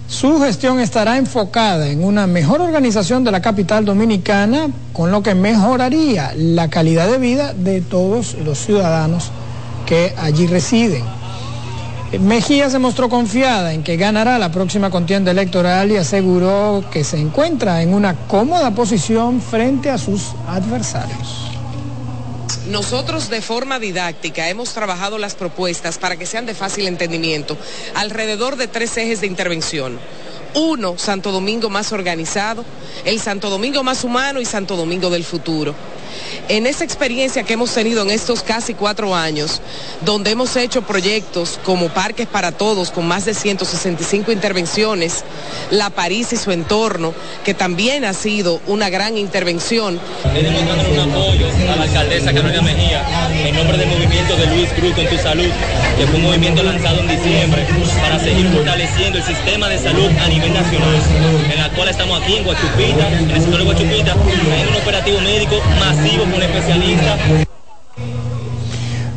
[0.08, 5.34] su gestión estará enfocada en una mejor organización de la capital dominicana, con lo que
[5.34, 9.30] mejoraría la calidad de vida de todos los ciudadanos
[9.86, 11.02] que allí residen.
[12.20, 17.18] Mejía se mostró confiada en que ganará la próxima contienda electoral y aseguró que se
[17.18, 21.53] encuentra en una cómoda posición frente a sus adversarios.
[22.68, 27.56] Nosotros de forma didáctica hemos trabajado las propuestas para que sean de fácil entendimiento
[27.94, 29.98] alrededor de tres ejes de intervención.
[30.54, 32.64] Uno, Santo Domingo más organizado,
[33.04, 35.74] el Santo Domingo más humano y Santo Domingo del futuro
[36.48, 39.60] en esa experiencia que hemos tenido en estos casi cuatro años,
[40.02, 45.24] donde hemos hecho proyectos como Parques para Todos, con más de 165 intervenciones,
[45.70, 47.14] La París y su entorno,
[47.44, 50.00] que también ha sido una gran intervención.
[50.32, 53.02] Queremos dar un apoyo a la alcaldesa Carolina Mejía
[53.44, 55.50] en nombre del movimiento de Luis Cruz con tu salud,
[55.98, 57.66] que fue un movimiento lanzado en diciembre
[58.00, 60.96] para seguir fortaleciendo el sistema de salud a nivel nacional,
[61.52, 65.20] en la cual estamos aquí en Guachupita, en el sector de Guachupita, en un operativo
[65.20, 65.60] médico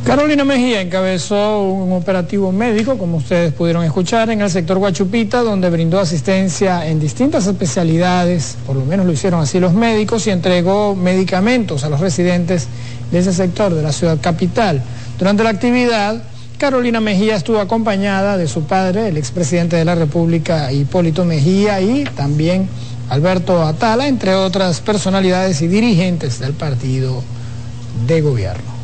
[0.05, 5.69] Carolina Mejía encabezó un operativo médico, como ustedes pudieron escuchar, en el sector Guachupita, donde
[5.69, 10.95] brindó asistencia en distintas especialidades, por lo menos lo hicieron así los médicos, y entregó
[10.95, 12.69] medicamentos a los residentes
[13.11, 14.81] de ese sector de la ciudad capital.
[15.19, 16.23] Durante la actividad,
[16.57, 22.05] Carolina Mejía estuvo acompañada de su padre, el expresidente de la República, Hipólito Mejía, y
[22.15, 22.69] también
[23.09, 27.23] Alberto Atala, entre otras personalidades y dirigentes del partido
[28.05, 28.77] de gobierno.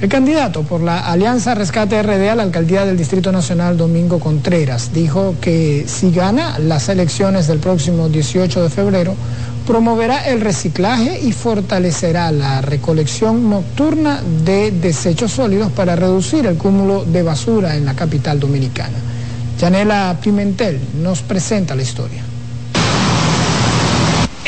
[0.00, 4.92] El candidato por la Alianza Rescate RD a la alcaldía del Distrito Nacional, Domingo Contreras,
[4.92, 9.14] dijo que si gana las elecciones del próximo 18 de febrero,
[9.64, 17.04] promoverá el reciclaje y fortalecerá la recolección nocturna de desechos sólidos para reducir el cúmulo
[17.04, 18.98] de basura en la capital dominicana.
[19.60, 22.31] Yanela Pimentel nos presenta la historia.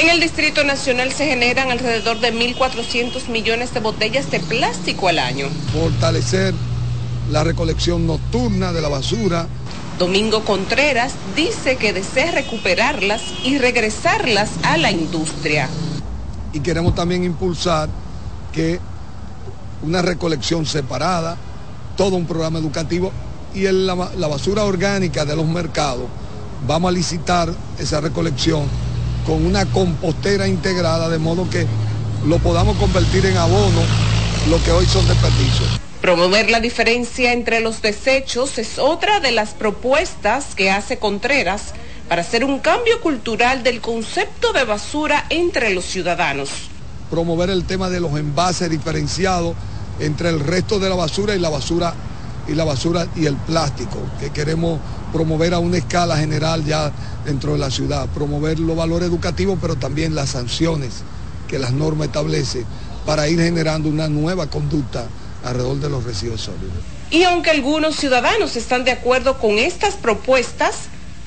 [0.05, 5.19] En el Distrito Nacional se generan alrededor de 1.400 millones de botellas de plástico al
[5.19, 5.47] año.
[5.73, 6.53] Fortalecer
[7.31, 9.47] la recolección nocturna de la basura.
[9.99, 15.71] Domingo Contreras dice que desea recuperarlas y regresarlas a la industria.
[16.53, 17.89] Y queremos también impulsar
[18.53, 18.81] que
[19.83, 21.39] una recolección separada,
[21.97, 23.11] todo un programa educativo
[23.55, 26.09] y en la, la basura orgánica de los mercados,
[26.67, 28.69] vamos a licitar esa recolección
[29.27, 31.67] con una compostera integrada, de modo que
[32.27, 33.81] lo podamos convertir en abono,
[34.49, 35.81] lo que hoy son desperdicios.
[36.01, 41.73] Promover la diferencia entre los desechos es otra de las propuestas que hace Contreras
[42.09, 46.51] para hacer un cambio cultural del concepto de basura entre los ciudadanos.
[47.11, 49.55] Promover el tema de los envases diferenciados
[49.99, 51.95] entre el resto de la basura y la basura
[52.47, 54.79] y la basura y el plástico, que queremos
[55.13, 56.93] promover a una escala general ya
[57.25, 61.03] dentro de la ciudad, promover los valores educativos, pero también las sanciones
[61.49, 62.65] que las normas establecen
[63.07, 65.07] para ir generando una nueva conducta
[65.45, 66.73] alrededor de los residuos sólidos.
[67.11, 70.75] Y aunque algunos ciudadanos están de acuerdo con estas propuestas,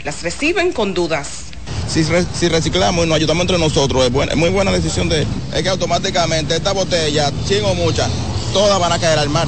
[0.03, 1.45] las reciben con dudas.
[1.88, 2.03] si,
[2.34, 5.64] si reciclamos y nos ayudamos entre nosotros, es, buena, es muy buena decisión de Es
[5.64, 8.10] que automáticamente esta botella, chingo muchas,
[8.53, 9.48] todas van a caer al mar.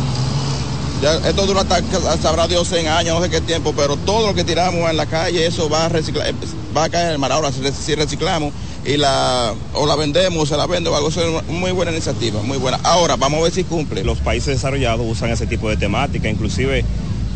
[1.02, 1.82] Ya, esto dura hasta,
[2.18, 5.06] sabrá Dios 100 años, no sé qué tiempo, pero todo lo que tiramos en la
[5.06, 6.34] calle, eso va a reciclar, eh,
[6.76, 7.32] va a caer al mar.
[7.32, 8.52] Ahora, si reciclamos
[8.86, 11.94] y la, o la vendemos, o se la vende o algo, eso es muy buena
[11.94, 12.82] iniciativa, muy buena.
[12.84, 14.04] Ahora, vamos a ver si cumple.
[14.04, 16.84] Los países desarrollados usan ese tipo de temática, inclusive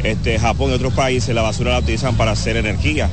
[0.04, 3.10] este, Japón y otros países la basura la utilizan para hacer energía.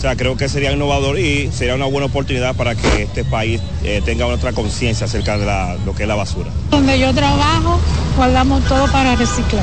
[0.00, 3.60] O sea, creo que sería innovador y sería una buena oportunidad para que este país
[3.84, 6.50] eh, tenga otra conciencia acerca de lo que es la basura.
[6.70, 7.78] Donde yo trabajo,
[8.16, 9.62] guardamos todo para reciclar.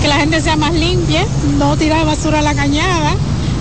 [0.00, 1.26] Que la gente sea más limpia,
[1.58, 3.16] no tirar basura a la cañada,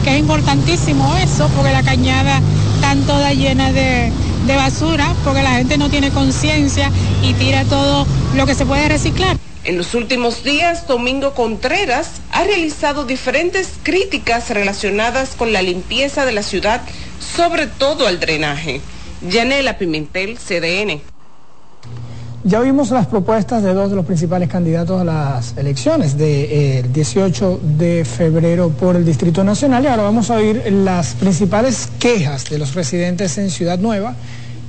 [0.05, 2.39] que es importantísimo eso, porque la cañada
[2.75, 4.09] está toda llena de,
[4.47, 6.91] de basura, porque la gente no tiene conciencia
[7.23, 9.35] y tira todo lo que se puede reciclar.
[9.65, 16.33] En los últimos días, Domingo Contreras ha realizado diferentes críticas relacionadas con la limpieza de
[16.33, 16.81] la ciudad,
[17.19, 18.79] sobre todo al drenaje.
[19.27, 21.01] Yanela Pimentel, CDN.
[22.43, 27.59] Ya vimos las propuestas de dos de los principales candidatos a las elecciones del 18
[27.63, 32.59] de febrero por el Distrito Nacional y ahora vamos a oír las principales quejas de
[32.59, 34.13] los residentes en Ciudad Nueva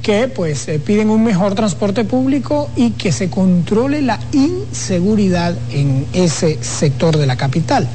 [0.07, 6.07] que pues eh, piden un mejor transporte público y que se controle la inseguridad en
[6.13, 7.89] ese sector de la capital.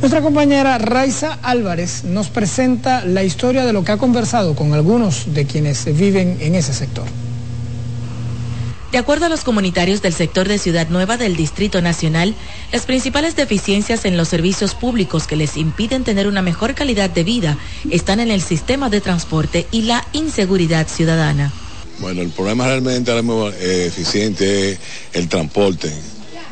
[0.00, 5.34] Nuestra compañera Raiza Álvarez nos presenta la historia de lo que ha conversado con algunos
[5.34, 7.04] de quienes viven en ese sector.
[8.92, 12.34] De acuerdo a los comunitarios del sector de Ciudad Nueva del Distrito Nacional,
[12.72, 17.24] las principales deficiencias en los servicios públicos que les impiden tener una mejor calidad de
[17.24, 17.56] vida
[17.90, 21.54] están en el sistema de transporte y la inseguridad ciudadana.
[22.00, 24.78] Bueno, el problema realmente ahora mismo eh, eficiente es
[25.14, 25.90] el transporte,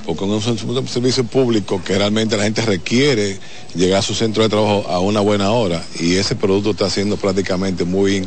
[0.07, 3.39] porque es un servicio público que realmente la gente requiere
[3.75, 7.19] llegar a su centro de trabajo a una buena hora y ese producto está siendo
[7.19, 8.27] prácticamente muy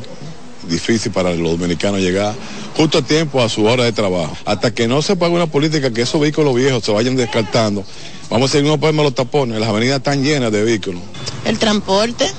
[0.67, 2.33] difícil para los dominicanos llegar
[2.75, 4.35] justo a tiempo a su hora de trabajo.
[4.45, 7.83] Hasta que no se pague una política que esos vehículos viejos se vayan descartando,
[8.29, 11.01] vamos a seguir no podemos los tapones, las avenidas están llenas de vehículos.
[11.45, 12.29] El transporte,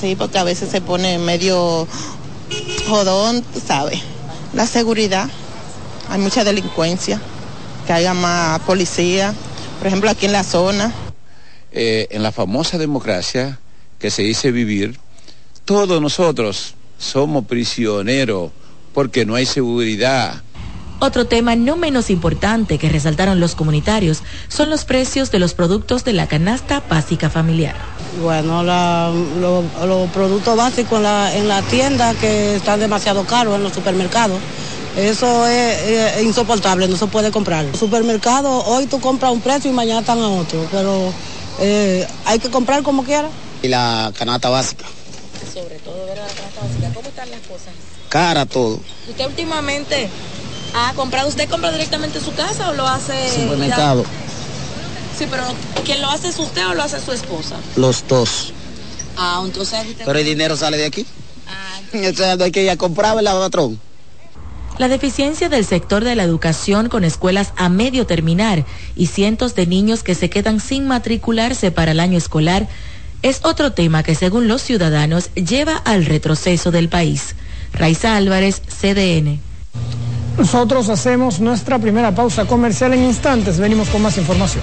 [0.00, 1.86] sí, porque a veces se pone medio
[2.88, 4.00] jodón, ¿sabes?
[4.52, 5.28] La seguridad,
[6.08, 7.20] hay mucha delincuencia,
[7.86, 9.34] que haya más policía,
[9.78, 10.92] por ejemplo aquí en la zona.
[11.72, 13.58] Eh, en la famosa democracia
[13.98, 14.98] que se dice vivir,
[15.64, 18.50] todos nosotros somos prisioneros
[18.92, 20.42] porque no hay seguridad.
[21.00, 26.04] Otro tema no menos importante que resaltaron los comunitarios son los precios de los productos
[26.04, 27.74] de la canasta básica familiar.
[28.22, 33.72] Bueno, los productos básicos en la, en la tienda que están demasiado caros en los
[33.72, 34.38] supermercados.
[34.96, 37.64] Eso es, insoportable, no se puede comprar.
[37.64, 41.12] En supermercado hoy tú compras un precio y mañana están a otro, pero
[41.60, 43.28] eh, hay que comprar como quiera.
[43.62, 44.84] Y la canasta básica
[45.54, 46.92] sobre todo ver la canasta básica.
[46.92, 47.74] ¿Cómo están las cosas?
[48.08, 48.80] Cara todo.
[49.08, 50.08] ¿Usted últimamente
[50.74, 53.14] ha comprado, usted compra directamente en su casa o lo hace?
[53.30, 54.04] Supermercado.
[55.16, 55.44] Sí, pero
[55.84, 57.56] ¿quién lo hace es usted o lo hace su esposa?
[57.76, 58.52] Los dos.
[59.16, 59.86] Ah, entonces...
[60.04, 61.06] Pero el dinero sale de aquí.
[61.46, 62.40] Ah, entonces...
[62.40, 63.80] hay que ir a comprar, el patrón?
[64.76, 68.64] La deficiencia del sector de la educación con escuelas a medio terminar
[68.96, 72.66] y cientos de niños que se quedan sin matricularse para el año escolar
[73.24, 77.34] es otro tema que según los ciudadanos lleva al retroceso del país.
[77.72, 79.40] Raiza Álvarez, CDN.
[80.36, 83.58] Nosotros hacemos nuestra primera pausa comercial en instantes.
[83.58, 84.62] Venimos con más información.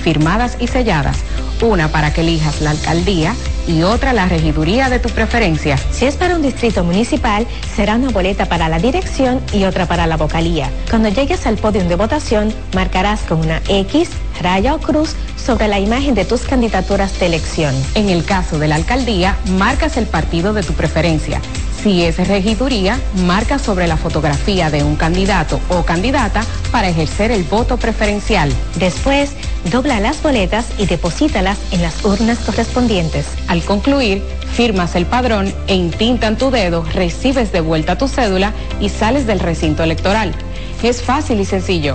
[0.00, 1.18] firmadas y selladas,
[1.62, 3.34] una para que elijas la alcaldía
[3.66, 5.76] y otra la regiduría de tu preferencia.
[5.92, 10.06] Si es para un distrito municipal, será una boleta para la dirección y otra para
[10.06, 10.70] la vocalía.
[10.88, 14.10] Cuando llegues al podio de votación, marcarás con una X,
[14.40, 17.74] raya o cruz sobre la imagen de tus candidaturas de elección.
[17.94, 21.40] En el caso de la alcaldía, marcas el partido de tu preferencia.
[21.82, 27.42] Si es regiduría, marca sobre la fotografía de un candidato o candidata para ejercer el
[27.44, 28.52] voto preferencial.
[28.76, 29.32] Después,
[29.70, 33.26] dobla las boletas y deposítalas en las urnas correspondientes.
[33.48, 34.22] Al concluir,
[34.52, 39.40] firmas el padrón e intintan tu dedo, recibes de vuelta tu cédula y sales del
[39.40, 40.34] recinto electoral.
[40.82, 41.94] Es fácil y sencillo.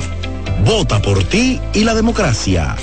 [0.64, 2.76] Vota por ti y la democracia.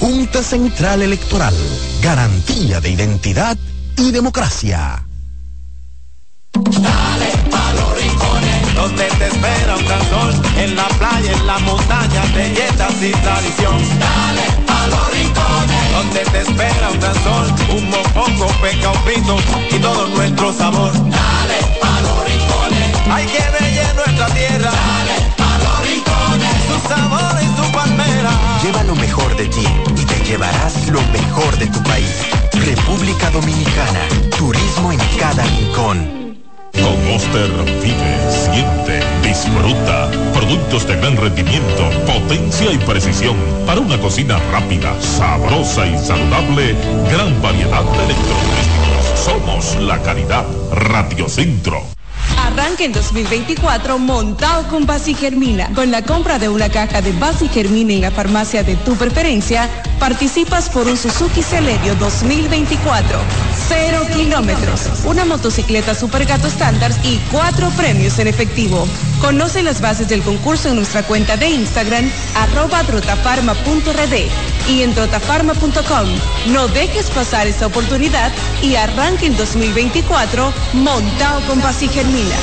[0.00, 1.54] Junta Central Electoral.
[2.02, 3.56] Garantía de identidad
[3.96, 5.04] y democracia.
[6.54, 11.58] Dale pa los rincones, donde te espera un gran sol, en la playa, en la
[11.58, 13.76] montaña, belletas y tradición.
[13.98, 19.36] Dale pa los rincones, donde te espera un gran sol, un mopongo, peca, un pito
[19.70, 20.92] y todo nuestro sabor.
[20.92, 24.70] Dale pa los rincones, hay que en nuestra tierra.
[24.70, 25.13] Dale
[26.88, 28.30] sabor y su palmera.
[28.62, 29.66] Lleva lo mejor de ti
[29.96, 32.26] y te llevarás lo mejor de tu país.
[32.52, 34.00] República Dominicana,
[34.38, 36.24] turismo en cada rincón.
[36.72, 37.50] Con Monster
[37.82, 40.10] vive, siente, disfruta.
[40.32, 43.36] Productos de gran rendimiento, potencia y precisión.
[43.66, 46.74] Para una cocina rápida, sabrosa y saludable,
[47.10, 49.20] gran variedad de electrodomésticos.
[49.24, 51.82] Somos la calidad Radio Centro.
[52.56, 55.68] Arranque en 2024 montado con Basi Germina.
[55.74, 59.68] Con la compra de una caja de Basi Germina en la farmacia de tu preferencia,
[59.98, 63.18] participas por un Suzuki Celerio 2024.
[63.68, 68.86] Cero kilómetros, una motocicleta Super Gato estándar y cuatro premios en efectivo.
[69.20, 74.30] Conoce las bases del concurso en nuestra cuenta de Instagram, arroba trotafarma.rd
[74.68, 76.08] y en trotafarma.com.
[76.52, 78.32] No dejes pasar esta oportunidad
[78.62, 82.36] y arranque en 2024 montado con Basi Germina.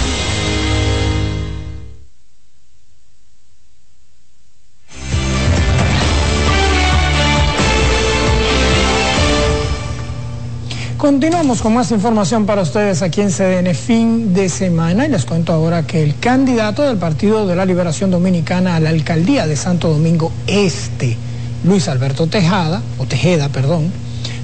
[11.01, 15.51] Continuamos con más información para ustedes aquí en CDN fin de semana y les cuento
[15.51, 19.89] ahora que el candidato del Partido de la Liberación Dominicana a la alcaldía de Santo
[19.89, 21.17] Domingo Este,
[21.63, 23.91] Luis Alberto Tejada, o Tejeda, perdón,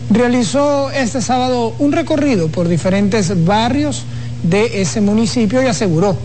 [0.09, 4.05] realizó este sábado un recorrido por diferentes barrios
[4.41, 6.17] de ese municipio y aseguró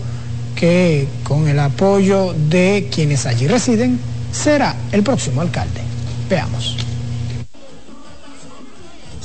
[0.55, 3.99] que con el apoyo de quienes allí residen
[4.31, 5.81] será el próximo alcalde.
[6.27, 6.82] Veamos.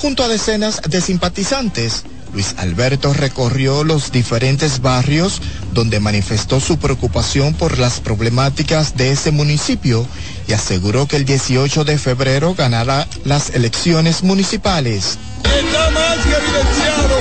[0.00, 5.42] Junto a decenas de simpatizantes, Luis Alberto recorrió los diferentes barrios
[5.72, 10.06] donde manifestó su preocupación por las problemáticas de ese municipio
[10.46, 15.18] y aseguró que el 18 de febrero ganará las elecciones municipales.
[15.42, 17.18] Está más que evidenciado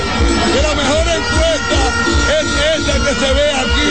[0.54, 1.80] que la mejor encuesta
[2.38, 3.90] es esta que se ve aquí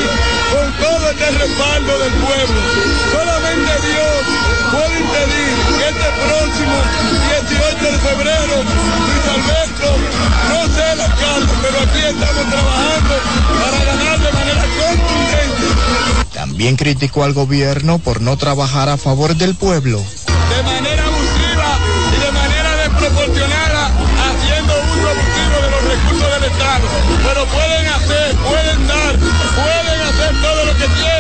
[0.54, 2.62] con todo este respaldo del pueblo.
[3.12, 4.24] Solamente Dios
[4.72, 5.57] puede impedir
[6.28, 6.78] próximo
[7.48, 9.90] 18 de febrero Luis Alberto
[10.50, 13.16] no sea el alcalde, pero aquí estamos trabajando
[13.62, 15.68] para ganar de manera contundente.
[16.34, 20.00] También criticó al gobierno por no trabajar a favor del pueblo.
[20.00, 21.70] De manera abusiva
[22.16, 23.88] y de manera desproporcionada,
[24.28, 26.88] haciendo uso abusivo de los recursos del Estado.
[27.28, 31.17] Pero pueden hacer, pueden dar, pueden hacer todo lo que quieran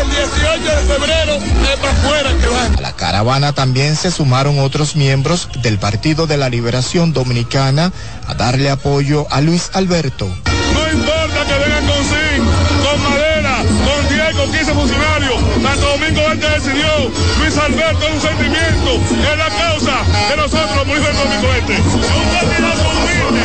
[0.00, 2.76] el 18 de febrero es para afuera que van.
[2.76, 7.92] A la caravana también se sumaron otros miembros del Partido de la Liberación Dominicana
[8.26, 10.26] a darle apoyo a Luis Alberto.
[10.26, 12.44] No importa que vengan con zinc,
[12.84, 15.34] con madera, con 10, con 15 funcionarios.
[15.62, 16.90] Santo Domingo Este decidió,
[17.38, 19.96] Luis Alberto es un sentimiento, es la causa
[20.30, 21.76] de nosotros, municipios de Domingo Este.
[21.76, 23.44] Un candidato humilde,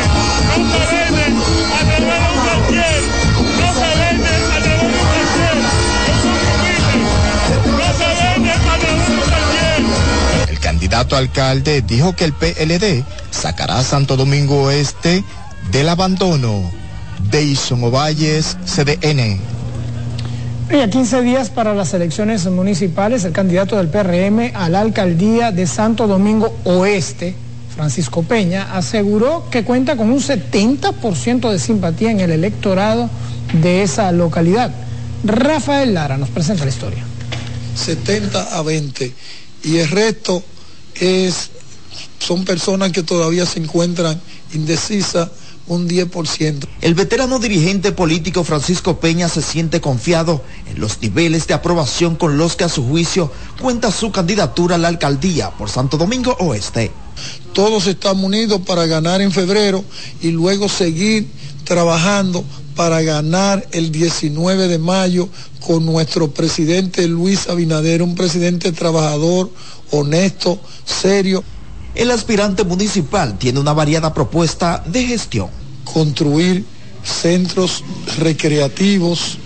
[0.88, 1.26] se vende
[1.68, 2.45] a través de un
[10.86, 13.02] candidato alcalde dijo que el PLD
[13.32, 15.24] sacará a Santo Domingo Oeste
[15.72, 16.62] del abandono.
[17.28, 19.40] Deison Ovalles, CDN.
[20.70, 25.50] Y a 15 días para las elecciones municipales, el candidato del PRM a la alcaldía
[25.50, 27.34] de Santo Domingo Oeste,
[27.74, 33.10] Francisco Peña, aseguró que cuenta con un 70% de simpatía en el electorado
[33.60, 34.70] de esa localidad.
[35.24, 37.02] Rafael Lara nos presenta la historia.
[37.74, 39.12] 70 a 20
[39.64, 40.44] y el resto
[41.00, 41.50] es,
[42.18, 44.20] son personas que todavía se encuentran
[44.52, 45.28] indecisas
[45.68, 46.66] un 10%.
[46.80, 52.38] El veterano dirigente político Francisco Peña se siente confiado en los niveles de aprobación con
[52.38, 56.92] los que a su juicio cuenta su candidatura a la alcaldía por Santo Domingo Oeste.
[57.52, 59.84] Todos estamos unidos para ganar en febrero
[60.20, 61.28] y luego seguir
[61.64, 62.44] trabajando
[62.76, 65.28] para ganar el 19 de mayo
[65.60, 69.50] con nuestro presidente Luis Abinader, un presidente trabajador,
[69.90, 71.42] honesto, serio.
[71.94, 75.48] El aspirante municipal tiene una variada propuesta de gestión.
[75.84, 76.64] Construir
[77.02, 77.82] centros
[78.18, 79.38] recreativos,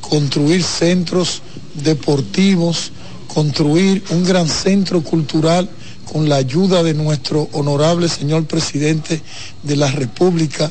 [0.00, 1.42] construir centros
[1.74, 2.92] deportivos,
[3.32, 5.68] construir un gran centro cultural
[6.12, 9.22] con la ayuda de nuestro honorable señor presidente
[9.62, 10.70] de la República.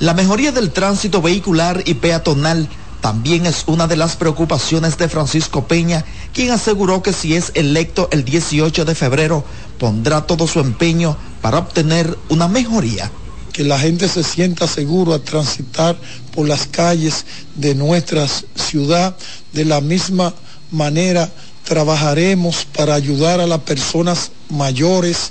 [0.00, 2.68] La mejoría del tránsito vehicular y peatonal
[3.00, 6.04] también es una de las preocupaciones de Francisco Peña,
[6.34, 9.44] quien aseguró que si es electo el 18 de febrero,
[9.78, 13.10] pondrá todo su empeño para obtener una mejoría.
[13.52, 15.96] Que la gente se sienta seguro a transitar
[16.34, 17.24] por las calles
[17.54, 19.16] de nuestra ciudad.
[19.52, 20.34] De la misma
[20.72, 21.30] manera,
[21.62, 25.30] trabajaremos para ayudar a las personas mayores.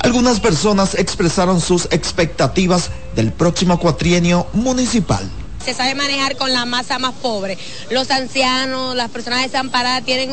[0.00, 5.30] Algunas personas expresaron sus expectativas del próximo cuatrienio municipal
[5.64, 7.58] se sabe manejar con la masa más pobre.
[7.90, 10.30] Los ancianos, las personas desamparadas tienen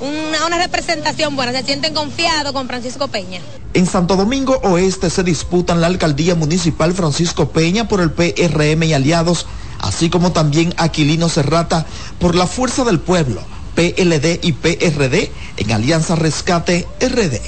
[0.00, 3.40] una, representación buena, se sienten confiados con Francisco Peña.
[3.74, 8.94] En Santo Domingo Oeste se disputan la alcaldía municipal Francisco Peña por el PRM y
[8.94, 9.46] aliados,
[9.78, 11.86] así como también Aquilino Serrata
[12.18, 13.42] por la Fuerza del Pueblo,
[13.74, 17.40] PLD y PRD en Alianza Rescate RD.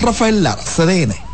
[0.00, 1.29] Rafael Lara, CDN.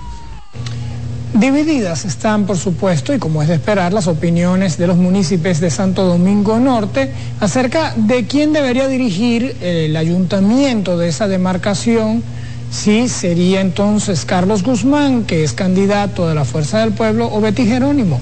[1.39, 5.69] Divididas están, por supuesto, y como es de esperar, las opiniones de los municipios de
[5.71, 12.23] Santo Domingo Norte acerca de quién debería dirigir el ayuntamiento de esa demarcación,
[12.71, 17.67] si sería entonces Carlos Guzmán, que es candidato de la Fuerza del Pueblo, o Betty
[17.67, 18.19] Jerónimo,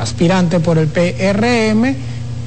[0.00, 1.94] aspirante por el PRM,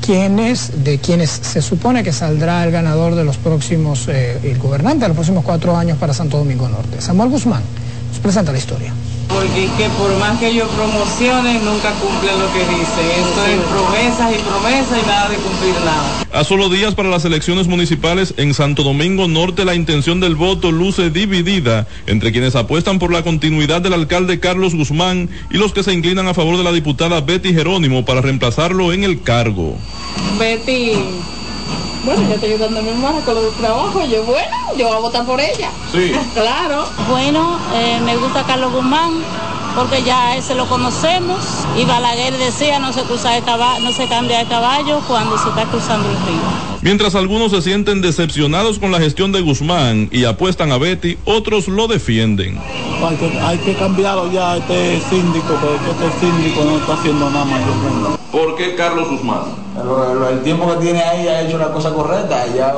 [0.01, 5.05] quienes, de quienes se supone que saldrá el ganador de los próximos, eh, el gobernante
[5.05, 6.99] de los próximos cuatro años para Santo Domingo Norte.
[6.99, 7.63] Samuel Guzmán
[8.11, 8.93] nos presenta la historia
[9.34, 13.05] porque es que por más que ellos promocionen, nunca cumplen lo que dicen.
[13.18, 16.26] Esto es promesas y promesas y nada de cumplir nada.
[16.31, 20.72] A solo días para las elecciones municipales en Santo Domingo Norte, la intención del voto
[20.72, 25.84] luce dividida entre quienes apuestan por la continuidad del alcalde Carlos Guzmán y los que
[25.84, 29.76] se inclinan a favor de la diputada Betty Jerónimo para reemplazarlo en el cargo.
[30.39, 30.93] Betty
[32.03, 34.07] bueno, yo estoy ayudando a mi hermana con los trabajos.
[34.09, 35.71] Yo, bueno, yo voy a votar por ella.
[35.91, 36.11] Sí.
[36.34, 36.85] claro.
[37.09, 39.23] Bueno, eh, me gusta Carlos Guzmán
[39.75, 41.39] porque ya ese lo conocemos
[41.77, 43.31] y Balaguer decía no se, cruza
[43.81, 46.73] no se cambia de caballo cuando se está cruzando el río.
[46.81, 51.67] Mientras algunos se sienten decepcionados con la gestión de Guzmán y apuestan a Betty, otros
[51.67, 52.59] lo defienden.
[53.41, 57.61] Hay que, cambiarlo ya este síndico, porque este síndico no está haciendo nada más.
[58.31, 59.63] ¿Por qué Carlos Guzmán?
[60.31, 62.45] El, tiempo que tiene ahí ha hecho la cosa correcta.
[62.55, 62.73] Ya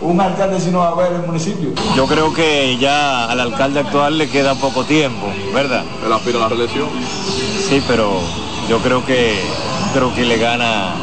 [0.00, 1.70] un alcalde si no va a ver el municipio.
[1.94, 5.84] Yo creo que ya al alcalde actual le queda poco tiempo, ¿verdad?
[6.30, 6.88] Aspira a la reelección.
[7.68, 8.20] Sí, pero
[8.68, 9.34] yo creo que
[9.92, 10.94] creo que le gana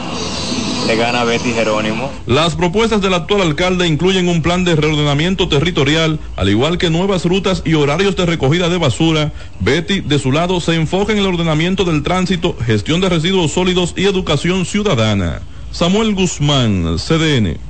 [0.88, 2.10] le gana Betty Jerónimo.
[2.26, 7.26] Las propuestas del actual alcalde incluyen un plan de reordenamiento territorial, al igual que nuevas
[7.26, 9.34] rutas y horarios de recogida de basura.
[9.60, 13.94] Betty, de su lado, se enfoca en el ordenamiento del tránsito, gestión de residuos sólidos
[13.98, 15.41] y educación ciudadana.
[15.72, 17.66] Samuel Guzmán, CDN.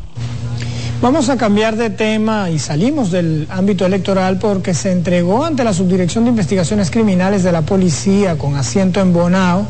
[1.00, 5.72] Vamos a cambiar de tema y salimos del ámbito electoral porque se entregó ante la
[5.72, 9.68] Subdirección de Investigaciones Criminales de la Policía con asiento en Bonao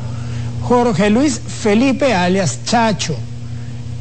[0.63, 3.13] Jorge Luis Felipe alias Chacho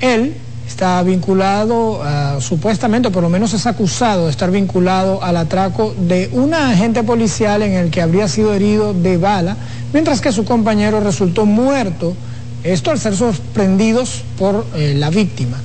[0.01, 0.35] él
[0.69, 6.29] está vinculado, uh, supuestamente, por lo menos es acusado de estar vinculado al atraco de
[6.33, 9.57] un agente policial en el que habría sido herido de bala,
[9.93, 12.15] mientras que su compañero resultó muerto,
[12.63, 15.57] esto al ser sorprendidos por eh, la víctima.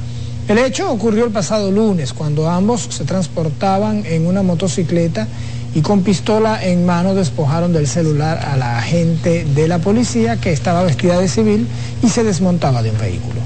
[0.47, 5.27] El hecho ocurrió el pasado lunes, cuando ambos se transportaban en una motocicleta
[5.73, 10.51] y con pistola en mano despojaron del celular a la agente de la policía que
[10.51, 11.67] estaba vestida de civil
[12.03, 13.39] y se desmontaba de un vehículo.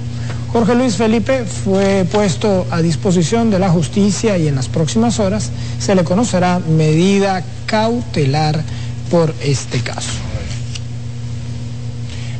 [0.51, 5.51] Jorge Luis Felipe fue puesto a disposición de la justicia y en las próximas horas
[5.79, 8.63] se le conocerá medida cautelar
[9.11, 10.24] por este caso.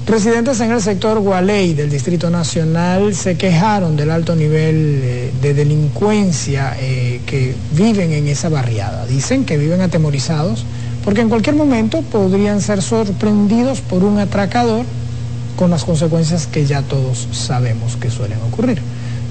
[0.08, 5.54] Residentes en el sector Gualey del Distrito Nacional se quejaron del alto nivel eh, de
[5.56, 9.08] delincuencia eh, que viven en esa barriada.
[9.08, 10.64] Dicen que viven atemorizados
[11.04, 14.86] porque en cualquier momento podrían ser sorprendidos por un atracador
[15.56, 18.80] con las consecuencias que ya todos sabemos que suelen ocurrir.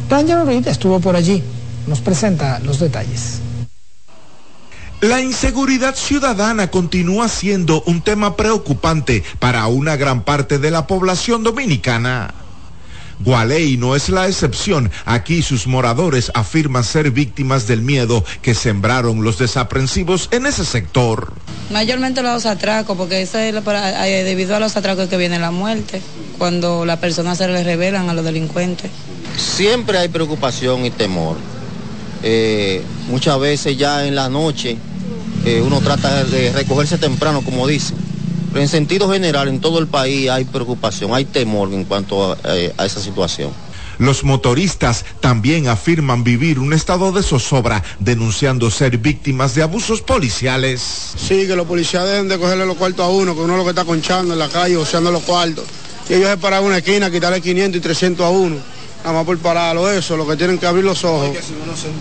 [0.08, 1.40] Tanya Reid estuvo por allí,
[1.86, 3.38] nos presenta los detalles.
[5.04, 11.42] La inseguridad ciudadana continúa siendo un tema preocupante para una gran parte de la población
[11.42, 12.32] dominicana.
[13.20, 14.90] Gualey no es la excepción.
[15.04, 21.34] Aquí sus moradores afirman ser víctimas del miedo que sembraron los desaprensivos en ese sector.
[21.68, 26.00] Mayormente los atracos, porque eso es eh, debido a los atracos que viene la muerte,
[26.38, 28.90] cuando las personas se les revelan a los delincuentes.
[29.36, 31.36] Siempre hay preocupación y temor.
[32.22, 34.78] Eh, muchas veces ya en la noche
[35.64, 37.94] uno trata de recogerse temprano, como dice.
[38.50, 42.38] Pero en sentido general, en todo el país hay preocupación, hay temor en cuanto a,
[42.56, 43.50] eh, a esa situación.
[43.98, 50.80] Los motoristas también afirman vivir un estado de zozobra, denunciando ser víctimas de abusos policiales.
[51.16, 53.64] Sí, que los policías deben de cogerle los cuartos a uno, que uno es lo
[53.64, 55.64] que está conchando en la calle, oceando los cuartos.
[56.08, 58.73] Y ellos se paran una esquina, quitarle 500 y 300 a uno
[59.04, 61.36] nada más por pararlo eso, lo que tienen que abrir los ojos.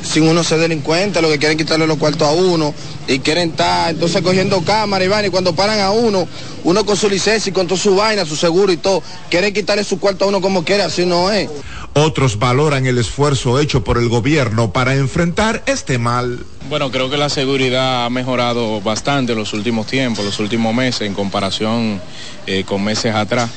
[0.02, 2.74] Si uno, se, delincuente, lo que quieren quitarle los cuartos a uno
[3.08, 6.26] y quieren estar entonces cogiendo cámara y van y cuando paran a uno,
[6.64, 9.84] uno con su licencia y con toda su vaina, su seguro y todo, quieren quitarle
[9.84, 11.50] su cuarto a uno como quiera, así no es.
[11.94, 16.40] Otros valoran el esfuerzo hecho por el gobierno para enfrentar este mal.
[16.70, 21.02] Bueno, creo que la seguridad ha mejorado bastante en los últimos tiempos, los últimos meses,
[21.02, 22.02] en comparación
[22.48, 23.50] eh, con meses atrás.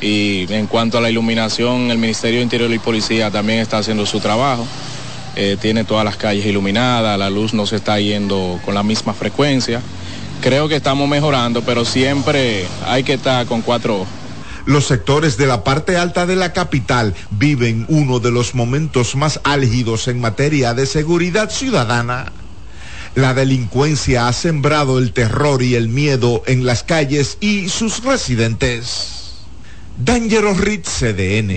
[0.00, 4.04] Y en cuanto a la iluminación, el Ministerio de Interior y Policía también está haciendo
[4.06, 4.66] su trabajo.
[5.36, 9.12] Eh, tiene todas las calles iluminadas, la luz no se está yendo con la misma
[9.12, 9.82] frecuencia.
[10.40, 14.08] Creo que estamos mejorando, pero siempre hay que estar con cuatro ojos.
[14.66, 19.40] Los sectores de la parte alta de la capital viven uno de los momentos más
[19.44, 22.32] álgidos en materia de seguridad ciudadana.
[23.14, 29.15] La delincuencia ha sembrado el terror y el miedo en las calles y sus residentes.
[29.98, 31.56] Dangerous Ritz CDN.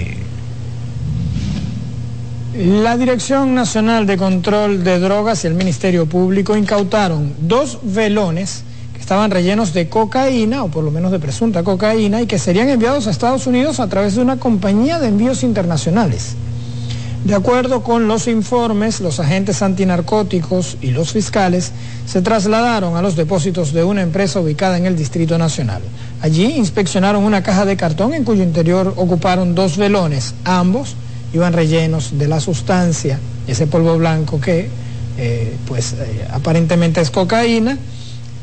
[2.81, 8.63] La Dirección Nacional de Control de Drogas y el Ministerio Público incautaron dos velones
[8.93, 12.69] que estaban rellenos de cocaína, o por lo menos de presunta cocaína, y que serían
[12.69, 16.35] enviados a Estados Unidos a través de una compañía de envíos internacionales.
[17.25, 21.73] De acuerdo con los informes, los agentes antinarcóticos y los fiscales
[22.05, 25.81] se trasladaron a los depósitos de una empresa ubicada en el Distrito Nacional.
[26.21, 30.33] Allí inspeccionaron una caja de cartón en cuyo interior ocuparon dos velones.
[30.43, 30.95] Ambos
[31.33, 34.69] iban rellenos de la sustancia, ese polvo blanco que
[35.17, 37.77] eh, pues eh, aparentemente es cocaína,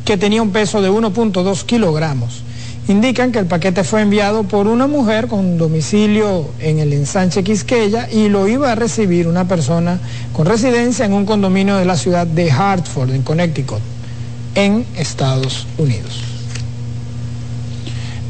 [0.05, 2.43] que tenía un peso de 1.2 kilogramos
[2.89, 8.09] indican que el paquete fue enviado por una mujer con domicilio en el ensanche Quisqueya
[8.11, 9.99] y lo iba a recibir una persona
[10.33, 13.81] con residencia en un condominio de la ciudad de Hartford, en Connecticut,
[14.55, 16.36] en Estados Unidos.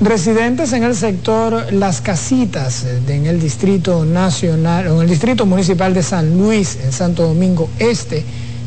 [0.00, 6.02] Residentes en el sector Las Casitas, en el Distrito Nacional, en el Distrito Municipal de
[6.02, 8.22] San Luis, en Santo Domingo Este,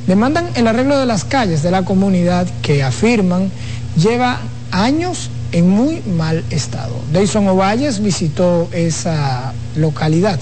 [0.07, 3.51] demandan el arreglo de las calles de la comunidad que afirman
[3.95, 4.39] lleva
[4.71, 6.95] años en muy mal estado.
[7.13, 10.39] Dayson Ovalles visitó esa localidad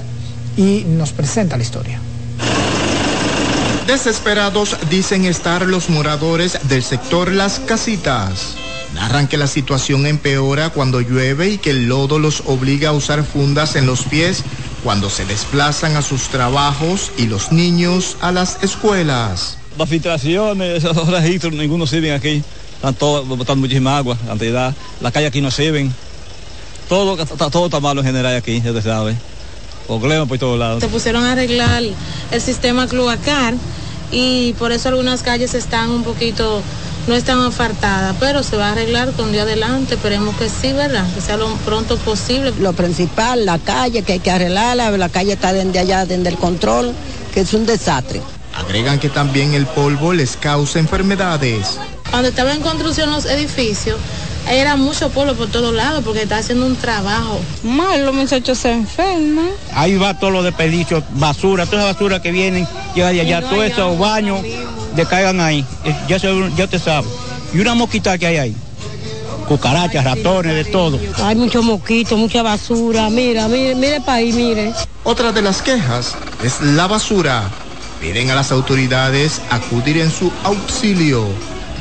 [0.56, 2.00] y nos presenta la historia.
[3.88, 8.56] Desesperados dicen estar los moradores del sector Las Casitas.
[8.98, 13.24] Narran que la situación empeora cuando llueve y que el lodo los obliga a usar
[13.24, 14.44] fundas en los pies
[14.84, 19.58] cuando se desplazan a sus trabajos y los niños a las escuelas.
[19.78, 22.44] Las filtraciones, esos registros, ninguno sirve aquí
[22.78, 25.92] están todos botando muchísima agua, cantidad, las calles aquí no sirven,
[26.88, 29.16] todo, todo está malo en general aquí, ya te sabe,
[29.88, 30.84] problemas por todos lados.
[30.84, 31.82] Se pusieron a arreglar
[32.32, 33.56] el sistema cloacar
[34.12, 36.62] y por eso algunas calles están un poquito,
[37.08, 41.06] no están afartadas, pero se va a arreglar con día adelante, esperemos que sí, ¿verdad?
[41.16, 42.54] Que sea lo pronto posible.
[42.60, 46.38] Lo principal, la calle, que hay que arreglarla, la calle está desde allá, desde el
[46.38, 46.94] control,
[47.34, 48.22] que es un desastre.
[48.54, 51.78] Agregan que también el polvo les causa enfermedades.
[52.10, 53.98] Cuando estaba en construcción los edificios,
[54.52, 57.40] era mucho polvo por todos lados porque está haciendo un trabajo.
[57.64, 59.50] Mal, los muchachos se enferman.
[59.74, 63.64] Ahí va todo lo desperdicios, basura, toda esa basura que vienen, llega de allá, todos
[63.66, 64.40] esos baños
[64.96, 65.66] decaigan ahí.
[65.84, 67.10] Eh, ya, se, ya te sabes.
[67.54, 68.56] Y una mosquita que hay ahí.
[69.48, 71.00] Cucarachas, ratones, de todo.
[71.24, 73.10] Hay muchos mosquitos, mucha basura.
[73.10, 74.74] Mira, mire, mire para ahí, mire.
[75.04, 77.50] Otra de las quejas es la basura.
[78.02, 81.26] Piden a las autoridades acudir en su auxilio.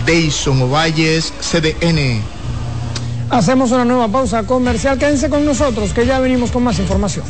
[0.04, 2.22] Deison Ovalles, CDN.
[3.30, 4.98] Hacemos una nueva pausa comercial.
[4.98, 7.24] Quédense con nosotros que ya venimos con más información.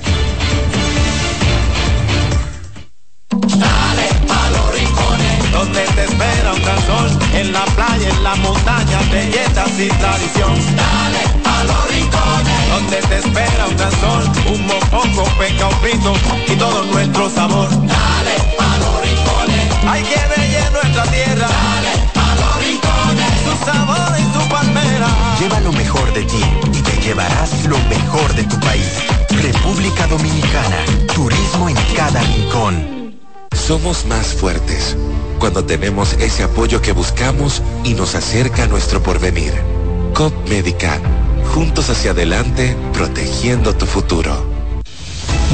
[3.31, 8.37] Dale a los rincones, donde te espera un gran sol, en la playa, en la
[8.37, 10.55] montaña, belletas y tradición.
[10.77, 16.13] Dale a los rincones, donde te espera un gran sol, un mopongo, peca, un frito
[16.47, 17.71] y todo nuestro sabor.
[17.71, 21.49] Dale a los rincones, hay que ver nuestra tierra.
[21.49, 22.57] Dale a los
[25.39, 26.41] Lleva lo mejor de ti
[26.73, 28.89] y te llevarás lo mejor de tu país.
[29.43, 30.79] República Dominicana,
[31.15, 33.15] turismo en cada rincón.
[33.53, 34.97] Somos más fuertes
[35.39, 39.53] cuando tenemos ese apoyo que buscamos y nos acerca a nuestro porvenir.
[40.15, 40.99] COP Médica,
[41.53, 44.43] juntos hacia adelante, protegiendo tu futuro.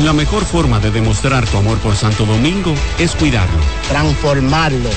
[0.04, 4.90] La mejor forma de demostrar tu amor por Santo Domingo es cuidarlo, transformarlo,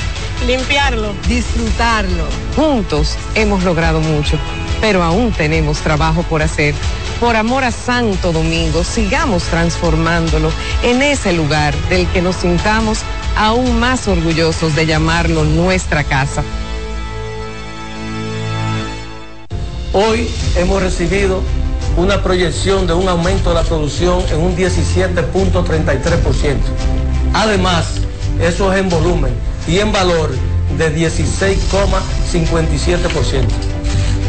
[0.46, 2.26] limpiarlo, disfrutarlo.
[2.56, 4.38] Juntos hemos logrado mucho
[4.82, 6.74] pero aún tenemos trabajo por hacer.
[7.20, 10.52] Por amor a Santo Domingo, sigamos transformándolo
[10.84, 13.00] en ese lugar del que nos sintamos
[13.38, 16.44] aún más orgullosos de llamarlo nuestra casa.
[19.94, 21.42] Hoy hemos recibido
[21.96, 26.58] una proyección de un aumento de la producción en un 17.33%.
[27.34, 28.02] Además,
[28.42, 29.34] eso es en volumen
[29.68, 30.32] y en valor
[30.78, 33.75] de 16,57%.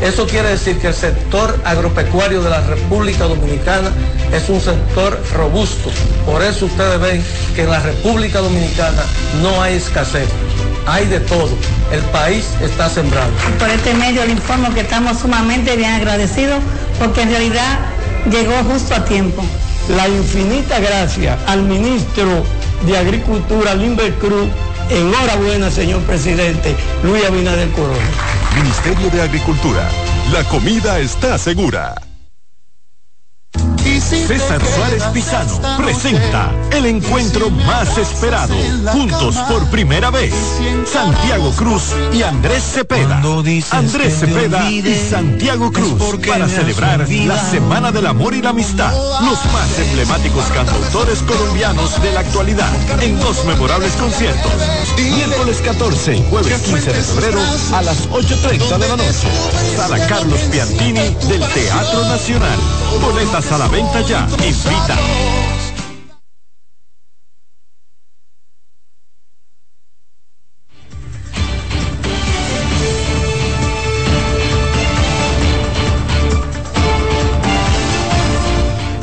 [0.03, 3.91] Eso quiere decir que el sector agropecuario de la República Dominicana
[4.33, 5.91] es un sector robusto.
[6.27, 7.25] Por eso ustedes ven
[7.55, 9.03] que en la República Dominicana
[9.43, 10.29] no hay escasez,
[10.87, 11.51] hay de todo.
[11.93, 13.31] El país está sembrado.
[13.59, 16.61] Por este medio le informo que estamos sumamente bien agradecidos
[16.99, 17.79] porque en realidad
[18.31, 19.43] llegó justo a tiempo.
[19.97, 22.45] La infinita gracia al ministro
[22.87, 24.49] de Agricultura, Limber Cruz.
[24.89, 28.46] Enhorabuena, señor presidente Luis Abinader Corona.
[28.57, 29.87] Ministerio de Agricultura.
[30.33, 32.06] La comida está segura.
[34.07, 38.55] César Suárez Pisano presenta el encuentro más esperado,
[38.93, 40.33] juntos por primera vez,
[40.85, 43.21] Santiago Cruz y Andrés Cepeda.
[43.73, 48.93] Andrés Cepeda y Santiago Cruz para celebrar la Semana del Amor y la Amistad.
[49.23, 52.71] Los más emblemáticos cantautores colombianos de la actualidad
[53.03, 54.53] en dos memorables conciertos.
[54.97, 57.41] Miércoles 14 y jueves 15 de febrero
[57.75, 59.29] a las 8.30 de la noche.
[59.77, 62.59] Sala Carlos Piantini del Teatro Nacional.
[63.03, 64.27] Boletas a la venta ya.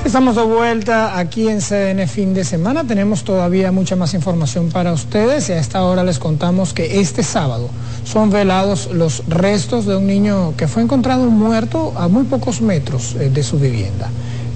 [0.05, 2.83] Estamos de vuelta aquí en CDN fin de semana.
[2.83, 7.23] Tenemos todavía mucha más información para ustedes y a esta hora les contamos que este
[7.23, 7.67] sábado
[8.05, 13.15] son velados los restos de un niño que fue encontrado muerto a muy pocos metros
[13.15, 14.11] eh, de su vivienda.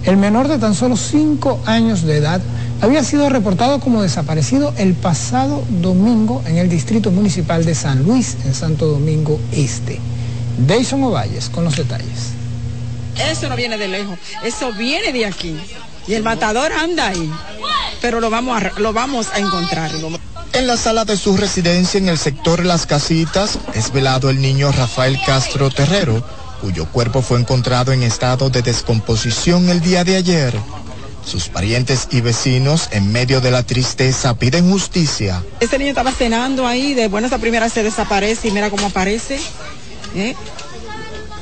[0.08, 2.40] El menor de tan solo 5 años de edad
[2.82, 8.38] había sido reportado como desaparecido el pasado domingo en el Distrito Municipal de San Luis,
[8.46, 10.00] en Santo Domingo Este.
[10.66, 12.32] Dayson Ovalles con los detalles.
[13.18, 15.58] Eso no viene de lejos, eso viene de aquí.
[16.08, 17.30] Y el matador anda ahí,
[18.02, 19.92] pero lo vamos a, lo vamos a encontrar.
[20.54, 24.72] En la sala de su residencia en el sector Las Casitas es velado el niño
[24.72, 26.24] Rafael Castro Terrero,
[26.62, 30.54] cuyo cuerpo fue encontrado en estado de descomposición el día de ayer.
[31.26, 35.44] Sus parientes y vecinos, en medio de la tristeza, piden justicia.
[35.60, 39.40] Ese niño estaba cenando ahí, de buenas a primeras se desaparece y mira cómo aparece.
[40.16, 40.36] ¿eh?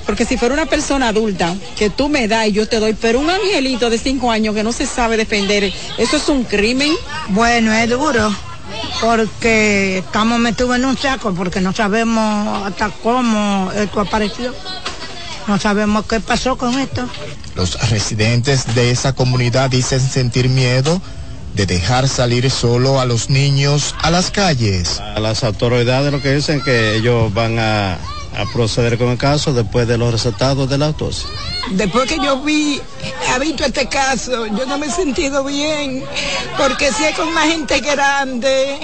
[0.05, 3.19] Porque si fuera una persona adulta que tú me das y yo te doy, pero
[3.19, 6.91] un angelito de cinco años que no se sabe defender, ¿eso es un crimen?
[7.29, 8.33] Bueno, es duro,
[9.01, 14.53] porque estamos metidos en un saco, porque no sabemos hasta cómo esto apareció.
[15.47, 17.07] No sabemos qué pasó con esto.
[17.55, 21.01] Los residentes de esa comunidad dicen sentir miedo
[21.53, 24.99] de dejar salir solo a los niños a las calles.
[24.99, 29.53] A las autoridades lo que dicen que ellos van a, a proceder con el caso
[29.53, 31.29] después de los resultados de la autopsia.
[31.71, 32.81] Después que yo vi,
[33.33, 36.03] he visto este caso, yo no me he sentido bien,
[36.57, 38.79] porque si es con una gente grande,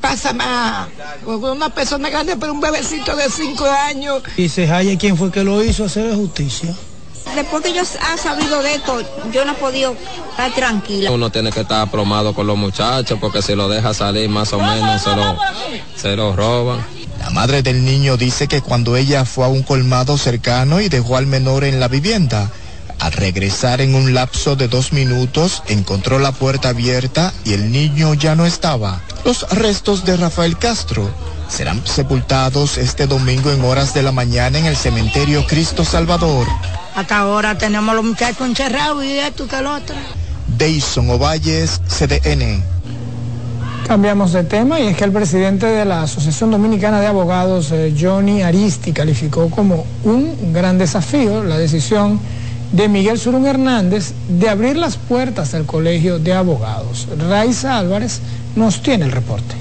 [0.00, 0.88] pasa más.
[1.24, 4.22] Con una persona grande, pero un bebecito de cinco años.
[4.36, 6.74] Y se halla quién fue que lo hizo hacer justicia.
[7.34, 9.00] Después que yo ha sabido de esto,
[9.32, 9.94] yo no he podido
[10.30, 11.12] estar tranquila.
[11.12, 14.58] Uno tiene que estar aplomado con los muchachos porque si lo deja salir más o
[14.58, 15.38] menos se lo,
[15.96, 16.84] se lo roban.
[17.20, 21.16] La madre del niño dice que cuando ella fue a un colmado cercano y dejó
[21.16, 22.50] al menor en la vivienda,
[23.00, 28.14] al regresar en un lapso de dos minutos, encontró la puerta abierta y el niño
[28.14, 29.00] ya no estaba.
[29.24, 31.08] Los restos de Rafael Castro
[31.48, 36.46] serán sepultados este domingo en horas de la mañana en el cementerio Cristo Salvador.
[36.94, 39.96] Hasta ahora tenemos los muchachos encerrados y esto que el otro.
[40.58, 42.62] Dayson Ovalles, CDN.
[43.86, 47.94] Cambiamos de tema y es que el presidente de la Asociación Dominicana de Abogados, eh,
[47.98, 52.20] Johnny Aristi, calificó como un gran desafío la decisión
[52.72, 57.08] de Miguel Surún Hernández de abrir las puertas del Colegio de Abogados.
[57.28, 58.20] Raiza Álvarez
[58.56, 59.54] nos tiene el reporte.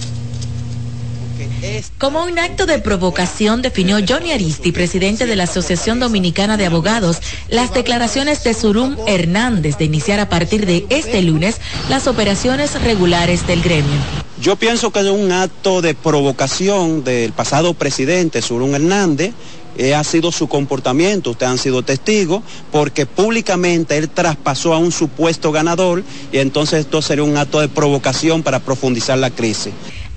[1.97, 7.17] Como un acto de provocación definió Johnny Aristi, presidente de la Asociación Dominicana de Abogados,
[7.49, 11.57] las declaraciones de Surum Hernández de iniciar a partir de este lunes
[11.89, 13.99] las operaciones regulares del gremio.
[14.41, 19.33] Yo pienso que es un acto de provocación del pasado presidente Surún Hernández.
[19.79, 24.91] Eh, ha sido su comportamiento, ustedes han sido testigos, porque públicamente él traspasó a un
[24.91, 26.03] supuesto ganador
[26.33, 29.71] y entonces esto sería un acto de provocación para profundizar la crisis.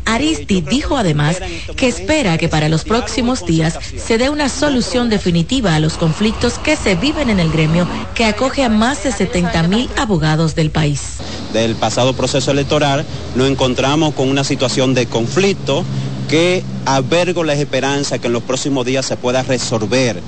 [0.05, 1.37] Aristi dijo además
[1.77, 6.59] que espera que para los próximos días se dé una solución definitiva a los conflictos
[6.59, 7.87] que se viven en el gremio
[8.17, 11.19] que acoge a más de 70 mil abogados del país.
[11.53, 13.07] Del pasado proceso electoral
[13.37, 15.85] nos encontramos con una situación de conflicto
[16.33, 20.23] que albergo la esperanza que en los próximos días se pueda resolver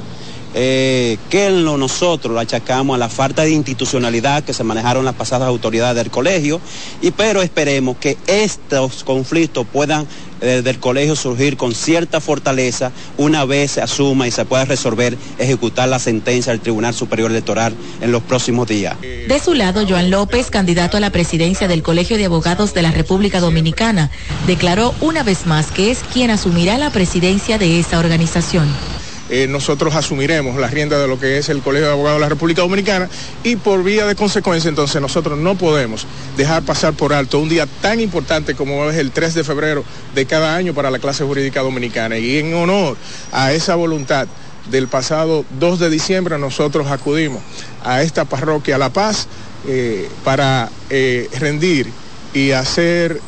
[0.55, 5.49] eh, que nosotros lo achacamos a la falta de institucionalidad que se manejaron las pasadas
[5.49, 6.61] autoridades del colegio,
[7.03, 10.07] y pero esperemos que estos conflictos puedan
[10.41, 15.17] eh, del colegio surgir con cierta fortaleza una vez se asuma y se pueda resolver,
[15.39, 18.97] ejecutar la sentencia del Tribunal Superior Electoral en los próximos días.
[19.01, 22.91] De su lado, Joan López, candidato a la presidencia del Colegio de Abogados de la
[22.91, 24.11] República Dominicana,
[24.47, 28.69] declaró una vez más que es quien asumirá la presidencia de esa organización.
[29.31, 32.29] Eh, nosotros asumiremos la rienda de lo que es el Colegio de Abogados de la
[32.29, 33.09] República Dominicana
[33.43, 36.07] y por vía de consecuencia entonces nosotros no podemos
[36.37, 39.83] dejar pasar por alto un día tan importante como es el 3 de febrero
[40.15, 42.19] de cada año para la clase jurídica dominicana.
[42.19, 42.99] Y en honor
[43.33, 44.29] a esa voluntad
[44.71, 47.43] del pasado 2 de diciembre nosotros acudimos
[47.83, 49.27] a esta parroquia La Paz
[49.67, 51.91] eh, para eh, rendir
[52.35, 53.21] y hacer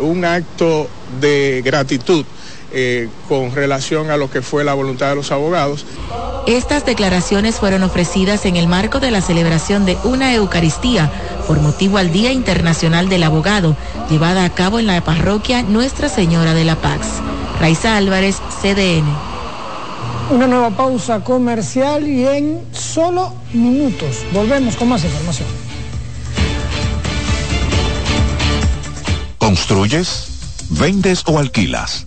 [0.00, 0.88] un acto
[1.20, 2.24] de gratitud
[2.74, 5.84] eh, con relación a lo que fue la voluntad de los abogados.
[6.46, 11.10] Estas declaraciones fueron ofrecidas en el marco de la celebración de una Eucaristía
[11.46, 13.76] por motivo al Día Internacional del Abogado,
[14.10, 17.20] llevada a cabo en la parroquia Nuestra Señora de la Paz.
[17.60, 19.04] Raiza Álvarez, CDN.
[20.30, 25.48] Una nueva pausa comercial y en solo minutos volvemos con más información.
[29.38, 30.28] ¿Construyes?
[30.70, 32.06] ¿Vendes o alquilas?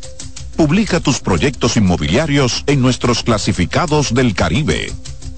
[0.56, 4.94] Publica tus proyectos inmobiliarios en nuestros clasificados del Caribe.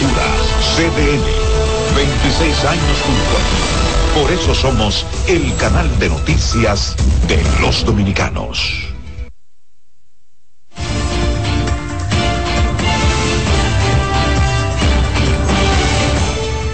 [0.75, 1.21] CDN.
[1.95, 4.19] 26 años junto a ti.
[4.19, 6.95] Por eso somos el canal de noticias
[7.27, 8.90] de los dominicanos.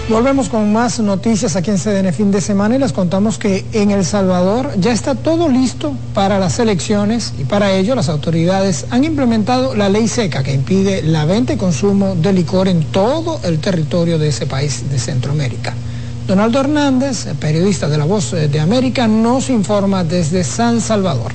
[0.08, 3.90] Volvemos con más noticias aquí en CDN fin de semana y les contamos que en
[3.90, 9.04] El Salvador ya está todo listo para las elecciones y para ello las autoridades han
[9.04, 13.60] implementado la ley seca que impide la venta y consumo de licor en todo el
[13.60, 15.74] territorio de ese país de Centroamérica.
[16.26, 21.32] Donaldo Hernández, periodista de La Voz de América, nos informa desde San Salvador.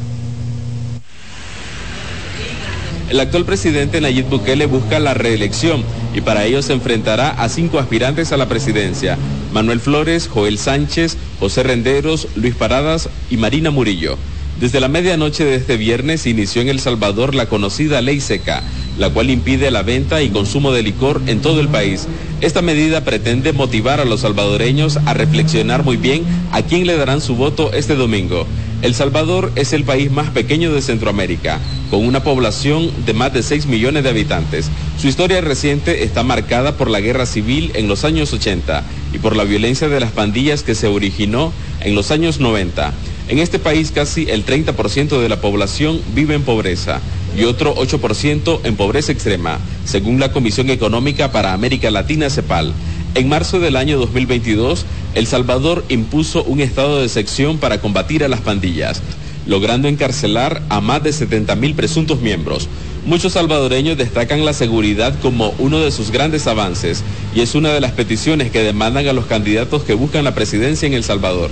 [3.13, 5.83] El actual presidente Nayib Bukele busca la reelección
[6.15, 9.19] y para ello se enfrentará a cinco aspirantes a la presidencia,
[9.51, 14.17] Manuel Flores, Joel Sánchez, José Renderos, Luis Paradas y Marina Murillo.
[14.59, 18.63] Desde la medianoche de este viernes inició en El Salvador la conocida ley seca,
[18.97, 22.07] la cual impide la venta y consumo de licor en todo el país.
[22.41, 27.21] Esta medida pretende motivar a los salvadoreños a reflexionar muy bien a quién le darán
[27.21, 28.47] su voto este domingo.
[28.83, 31.57] El Salvador es el país más pequeño de Centroamérica,
[31.89, 34.69] con una población de más de 6 millones de habitantes.
[34.99, 38.83] Su historia reciente está marcada por la guerra civil en los años 80
[39.13, 42.91] y por la violencia de las pandillas que se originó en los años 90.
[43.29, 46.99] En este país casi el 30% de la población vive en pobreza
[47.37, 52.73] y otro 8% en pobreza extrema, según la Comisión Económica para América Latina CEPAL.
[53.15, 58.27] En marzo del año 2022, El Salvador impuso un estado de sección para combatir a
[58.27, 59.01] las pandillas.
[59.45, 62.69] logrando encarcelar a más de 70 mil presuntos miembros.
[63.05, 67.03] Muchos salvadoreños destacan la seguridad como uno de sus grandes avances
[67.35, 70.87] y es una de las peticiones que demandan a los candidatos que buscan la presidencia
[70.87, 71.51] en El Salvador.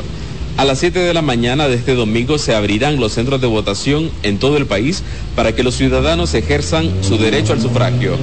[0.56, 4.10] A las 7 de la mañana de este domingo se abrirán los centros de votación
[4.24, 5.04] en todo el país
[5.36, 8.18] para que los ciudadanos ejerzan su derecho al sufragio.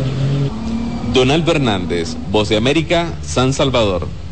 [1.13, 4.28] Donald Hernández, Voz de América, San Salvador.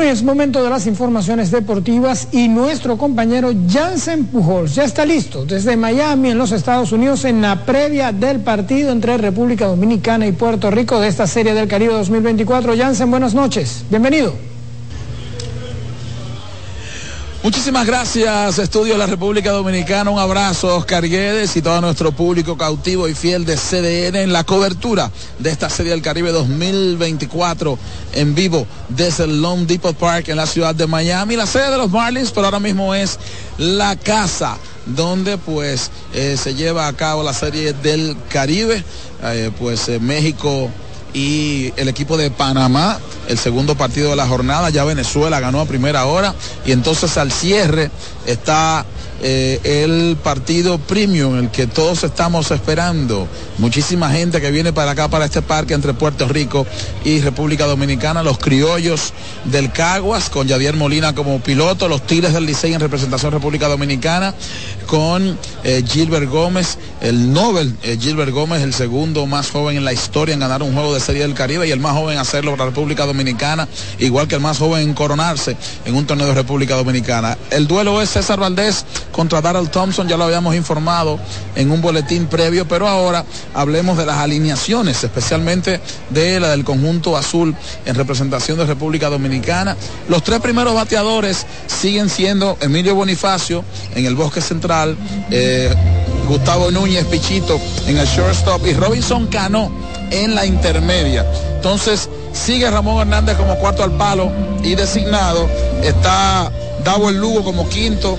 [0.00, 5.44] Bueno, es momento de las informaciones deportivas y nuestro compañero Jansen Pujols ya está listo
[5.44, 10.32] desde Miami en los Estados Unidos en la previa del partido entre República Dominicana y
[10.32, 12.78] Puerto Rico de esta Serie del Caribe 2024.
[12.78, 13.84] Jansen, buenas noches.
[13.90, 14.32] Bienvenido.
[17.42, 20.10] Muchísimas gracias, Estudio de la República Dominicana.
[20.10, 24.44] Un abrazo, Oscar Guedes y todo nuestro público cautivo y fiel de CDN en la
[24.44, 27.78] cobertura de esta Serie del Caribe 2024
[28.12, 31.34] en vivo desde el Lone Depot Park en la ciudad de Miami.
[31.34, 33.18] La sede de los Marlins, pero ahora mismo es
[33.56, 38.84] la casa donde pues eh, se lleva a cabo la Serie del Caribe.
[39.22, 40.68] Eh, pues eh, México
[41.12, 45.66] y el equipo de Panamá, el segundo partido de la jornada, ya Venezuela ganó a
[45.66, 46.34] primera hora
[46.64, 47.90] y entonces al cierre
[48.26, 48.84] está
[49.22, 53.28] eh, el partido premium, el que todos estamos esperando.
[53.58, 56.66] Muchísima gente que viene para acá, para este parque entre Puerto Rico
[57.04, 59.12] y República Dominicana, los criollos
[59.44, 64.34] del Caguas, con Javier Molina como piloto, los Tigres del Licey en representación República Dominicana,
[64.86, 69.92] con eh, Gilbert Gómez, el Nobel eh, Gilbert Gómez, el segundo más joven en la
[69.92, 72.52] historia en ganar un juego de Serie del Caribe y el más joven en hacerlo
[72.52, 73.68] para República Dominicana,
[73.98, 77.38] igual que el más joven en coronarse en un torneo de República Dominicana.
[77.50, 81.18] El duelo es César Valdés contra Darrell Thompson, ya lo habíamos informado
[81.56, 83.24] en un boletín previo, pero ahora
[83.54, 87.54] hablemos de las alineaciones, especialmente de la del conjunto azul
[87.86, 89.76] en representación de República Dominicana.
[90.08, 93.64] Los tres primeros bateadores siguen siendo Emilio Bonifacio
[93.94, 94.96] en el bosque central,
[95.30, 95.74] eh,
[96.28, 99.70] Gustavo Núñez Pichito en el shortstop y Robinson Cano
[100.10, 101.24] en la intermedia.
[101.54, 104.30] Entonces sigue Ramón Hernández como cuarto al palo
[104.62, 105.48] y designado.
[105.82, 106.50] Está
[106.84, 108.18] Davo el Lugo como quinto.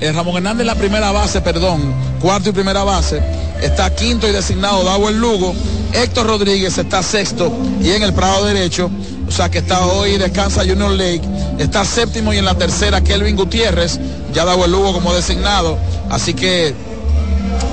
[0.00, 3.20] Eh, Ramón Hernández en la primera base, perdón, cuarto y primera base.
[3.60, 5.52] Está quinto y designado Davo el Lugo.
[5.92, 7.52] Héctor Rodríguez está sexto
[7.82, 8.90] y en el prado derecho.
[9.26, 11.22] O sea que está hoy, descansa Junior Lake.
[11.58, 13.98] Está séptimo y en la tercera Kelvin Gutiérrez.
[14.32, 15.76] Ya Davo el Lugo como designado.
[16.10, 16.74] Así que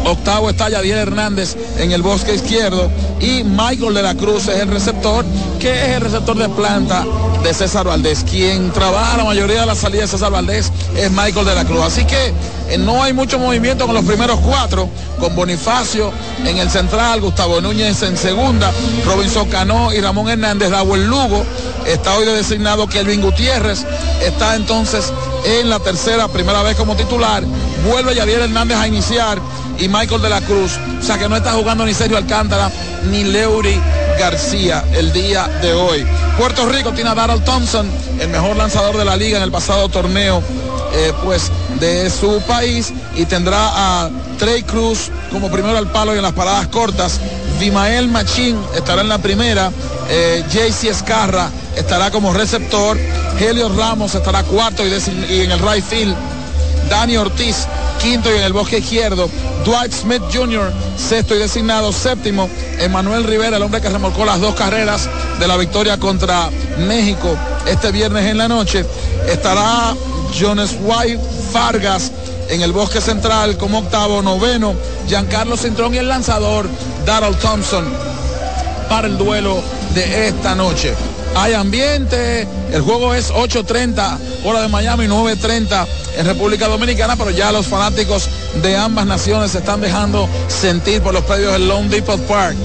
[0.07, 2.89] Octavo está Yadier Hernández en el bosque izquierdo
[3.19, 5.25] y Michael de la Cruz es el receptor,
[5.59, 7.05] que es el receptor de planta
[7.43, 8.23] de César Valdés.
[8.23, 11.81] Quien trabaja la mayoría de la salida de César Valdés es Michael de la Cruz.
[11.83, 12.33] Así que
[12.69, 14.89] eh, no hay mucho movimiento con los primeros cuatro,
[15.19, 16.11] con Bonifacio
[16.45, 18.71] en el central, Gustavo Núñez en segunda,
[19.05, 21.43] Robinson Cano y Ramón Hernández, el Lugo,
[21.85, 23.85] está hoy de designado Kelvin Gutiérrez,
[24.21, 25.11] está entonces
[25.45, 27.43] en la tercera, primera vez como titular,
[27.89, 29.39] vuelve Yadier Hernández a iniciar
[29.79, 30.73] y Michael de la Cruz.
[30.99, 32.71] O sea que no está jugando ni Sergio Alcántara
[33.09, 33.79] ni Leury
[34.19, 36.05] García el día de hoy.
[36.37, 37.89] Puerto Rico tiene a Darrell Thompson,
[38.19, 40.41] el mejor lanzador de la liga en el pasado torneo.
[40.93, 44.09] Eh, pues de su país y tendrá a
[44.39, 47.19] Trey Cruz como primero al palo y en las paradas cortas.
[47.59, 49.71] Vimael Machín estará en la primera.
[50.09, 52.97] Eh, JC Escarra estará como receptor.
[53.39, 54.89] Helio Ramos estará cuarto y,
[55.29, 56.15] y en el right field.
[56.89, 57.67] Dani Ortiz
[57.97, 59.29] quinto y en el bosque izquierdo.
[59.65, 62.49] Dwight Smith Jr., sexto y designado, séptimo.
[62.79, 65.09] Emanuel Rivera, el hombre que remolcó las dos carreras
[65.39, 66.49] de la victoria contra
[66.79, 67.35] México
[67.67, 68.85] este viernes en la noche.
[69.27, 69.95] Estará
[70.33, 71.21] Jonas White
[71.51, 72.11] Fargas
[72.49, 74.73] en el bosque central como octavo, noveno.
[75.07, 76.67] Giancarlo Cintrón y el lanzador
[77.05, 77.85] Darrell Thompson
[78.89, 79.61] para el duelo
[79.93, 80.93] de esta noche
[81.37, 85.85] hay ambiente, el juego es 8.30 hora de Miami, 9.30
[86.17, 88.27] en República Dominicana, pero ya los fanáticos
[88.63, 92.55] de ambas naciones se están dejando sentir por los predios del Lone Depot Park.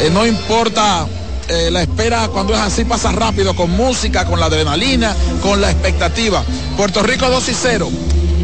[0.00, 1.06] Eh, no importa
[1.48, 5.70] eh, la espera cuando es así, pasa rápido, con música, con la adrenalina, con la
[5.70, 6.44] expectativa.
[6.76, 7.90] Puerto Rico 2 y 0.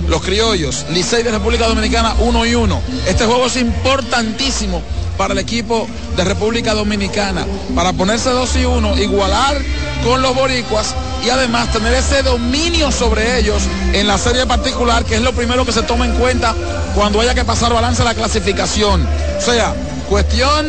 [0.09, 2.81] Los criollos, Licey de República Dominicana 1 y 1.
[3.07, 4.83] Este juego es importantísimo
[5.17, 5.87] para el equipo
[6.17, 9.57] de República Dominicana, para ponerse 2 y 1, igualar
[10.05, 10.95] con los boricuas
[11.25, 13.63] y además tener ese dominio sobre ellos
[13.93, 16.55] en la serie particular, que es lo primero que se toma en cuenta
[16.95, 19.07] cuando haya que pasar balance a la clasificación.
[19.39, 19.75] O sea,
[20.09, 20.67] cuestión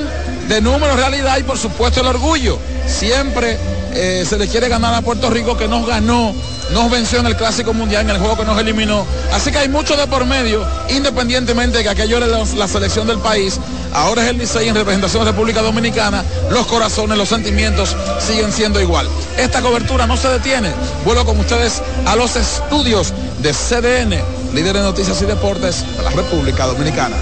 [0.48, 2.58] de números, realidad y por supuesto el orgullo.
[2.88, 3.58] Siempre
[3.94, 6.34] eh, se le quiere ganar a Puerto Rico que nos ganó
[6.72, 9.06] nos venció en el Clásico Mundial, en el juego que nos eliminó.
[9.34, 13.20] Así que hay mucho de por medio, independientemente de que aquello era la, selección del
[13.20, 13.60] país.
[13.94, 16.24] Ahora es el Licey en representación de República Dominicana.
[16.50, 19.08] Los corazones, los sentimientos siguen siendo igual.
[19.38, 20.72] Esta cobertura no se detiene.
[21.06, 24.22] Vuelvo con ustedes a los estudios de CDN,
[24.54, 27.16] líder de noticias y deportes de la República Dominicana.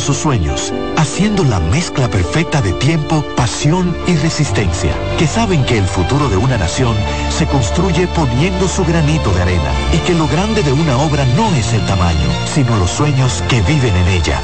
[0.00, 5.84] Sus sueños, haciendo la mezcla perfecta de tiempo, pasión y resistencia, que saben que el
[5.84, 6.96] futuro de una nación
[7.36, 11.54] se construye poniendo su granito de arena y que lo grande de una obra no
[11.54, 14.40] es el tamaño, sino los sueños que viven en ella.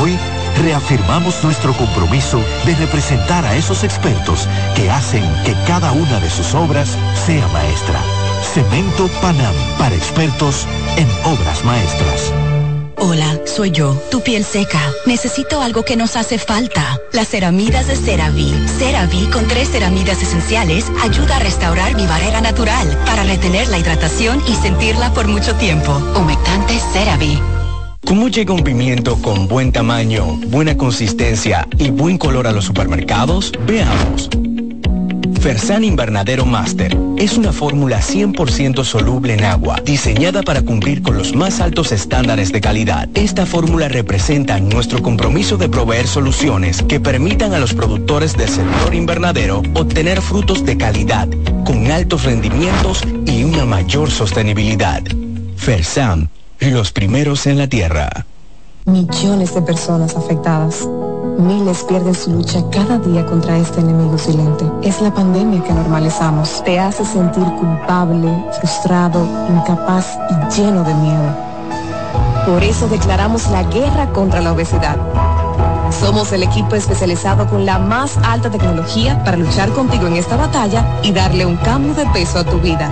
[0.00, 0.18] Hoy,
[0.62, 6.54] reafirmamos nuestro compromiso de representar a esos expertos que hacen que cada una de sus
[6.54, 8.00] obras sea maestra.
[8.54, 10.66] Cemento Panam para expertos
[10.96, 12.32] en obras maestras.
[13.06, 14.80] Hola, soy yo, tu piel seca.
[15.04, 16.98] Necesito algo que nos hace falta.
[17.12, 18.50] Las ceramidas de CeraVe.
[18.78, 24.42] CeraVe con tres ceramidas esenciales ayuda a restaurar mi barrera natural para retener la hidratación
[24.48, 25.92] y sentirla por mucho tiempo.
[26.18, 27.38] Humectante CeraVe.
[28.06, 33.52] ¿Cómo llega un pimiento con buen tamaño, buena consistencia y buen color a los supermercados?
[33.66, 34.30] Veamos.
[35.44, 41.34] Fersan Invernadero Master es una fórmula 100% soluble en agua, diseñada para cumplir con los
[41.34, 43.10] más altos estándares de calidad.
[43.12, 48.94] Esta fórmula representa nuestro compromiso de proveer soluciones que permitan a los productores del sector
[48.94, 51.28] invernadero obtener frutos de calidad,
[51.66, 55.02] con altos rendimientos y una mayor sostenibilidad.
[55.56, 58.24] Fersan, los primeros en la tierra.
[58.86, 60.88] Millones de personas afectadas
[61.38, 64.64] Miles pierden su lucha cada día contra este enemigo silente.
[64.82, 66.62] Es la pandemia que normalizamos.
[66.64, 68.28] Te hace sentir culpable,
[68.60, 71.36] frustrado, incapaz y lleno de miedo.
[72.46, 74.96] Por eso declaramos la guerra contra la obesidad.
[75.90, 80.86] Somos el equipo especializado con la más alta tecnología para luchar contigo en esta batalla
[81.02, 82.90] y darle un cambio de peso a tu vida.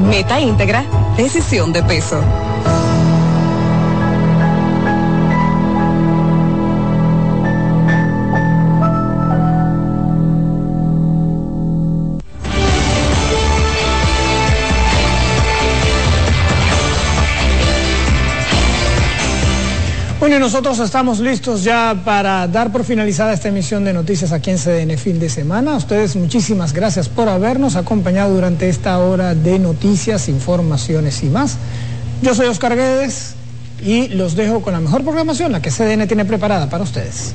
[0.00, 0.84] Meta íntegra,
[1.16, 2.20] decisión de peso.
[20.24, 24.48] Bueno, y nosotros estamos listos ya para dar por finalizada esta emisión de noticias aquí
[24.48, 25.74] en CDN fin de semana.
[25.74, 31.58] A ustedes muchísimas gracias por habernos acompañado durante esta hora de noticias, informaciones y más.
[32.22, 33.34] Yo soy Oscar Guedes
[33.84, 37.34] y los dejo con la mejor programación, la que CDN tiene preparada para ustedes.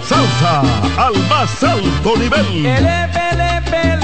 [0.03, 0.61] Salsa
[0.98, 2.64] al más alto nivel.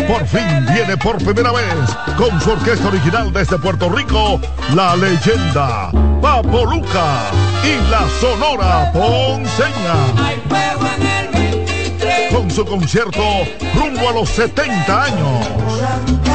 [0.07, 4.39] Por fin viene por primera vez con su orquesta original desde Puerto Rico,
[4.75, 5.89] la leyenda
[6.21, 7.31] Papo Luca
[7.63, 9.95] y la Sonora Ponceña.
[12.31, 13.23] Con su concierto
[13.73, 16.28] rumbo a los 70 años.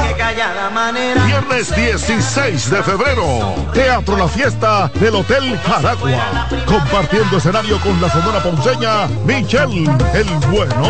[1.27, 6.49] Viernes 16 de febrero, Teatro La Fiesta del Hotel Jaragua.
[6.67, 10.83] Compartiendo escenario con la Sonora Ponceña, Michelle El Bueno.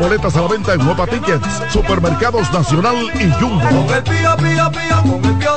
[0.00, 3.86] Boletas a la venta en Nueva Tickets, Supermercados Nacional y Jumbo.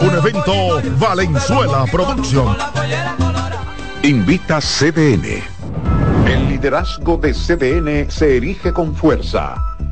[0.02, 2.56] Un evento Valenzuela Producción.
[4.03, 5.44] Invita CDN.
[6.28, 9.56] El liderazgo de CDN se erige con fuerza,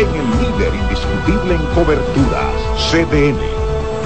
[0.00, 2.54] en el líder indiscutible en coberturas,
[2.90, 3.36] CDN.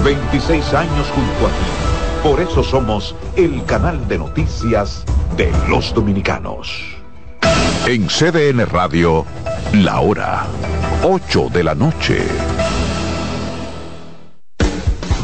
[0.04, 2.28] 26 años junto a ti.
[2.28, 5.04] Por eso somos el canal de noticias
[5.36, 6.82] de los dominicanos.
[7.86, 9.24] En CDN Radio,
[9.72, 10.46] la hora
[11.04, 12.26] 8 de la noche.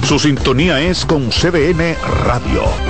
[0.05, 2.90] Su sintonía es con CDN Radio.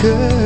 [0.00, 0.37] Por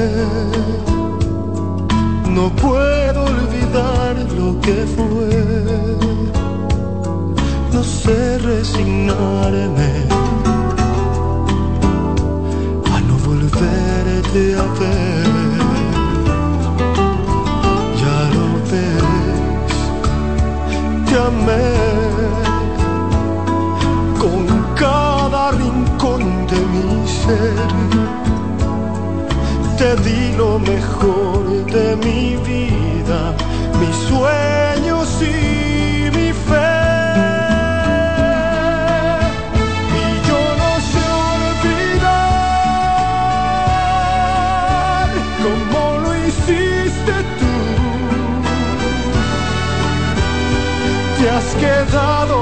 [30.37, 33.35] lo mejor de mi vida,
[33.81, 36.79] mis sueños y mi fe.
[40.03, 41.05] Y yo no sé
[41.35, 42.23] olvidar
[45.45, 47.55] como lo hiciste tú.
[51.19, 52.37] Te has quedado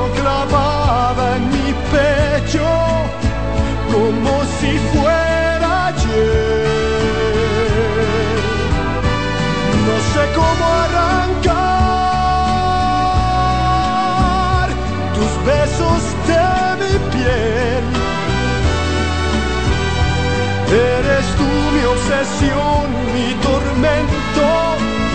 [22.21, 24.49] mi obsesión, mi tormento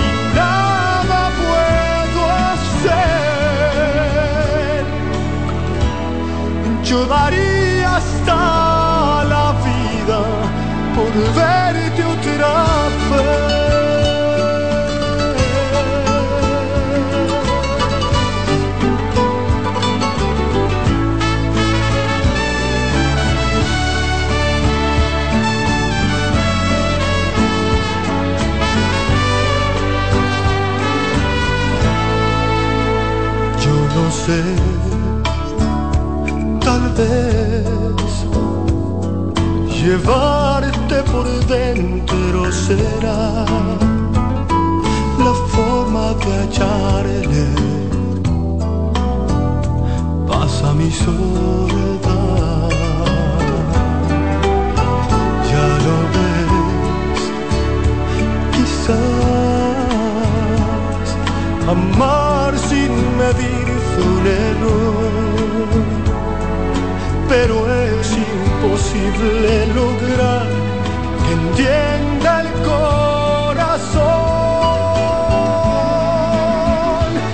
[0.02, 3.06] y nada puedo hacer.
[6.84, 10.20] Yo daría hasta la vida
[10.96, 12.54] por verte otra
[13.12, 13.55] vez.
[36.62, 38.26] tal vez
[39.70, 43.46] llevarte por dentro será
[45.20, 47.48] la forma de hallarle
[50.28, 52.70] paz a mi soledad.
[55.52, 57.22] Ya lo ves,
[58.54, 58.98] quizás
[61.70, 63.65] amar sin medida
[67.28, 70.48] pero es imposible lograr
[71.24, 74.04] que entienda el corazón.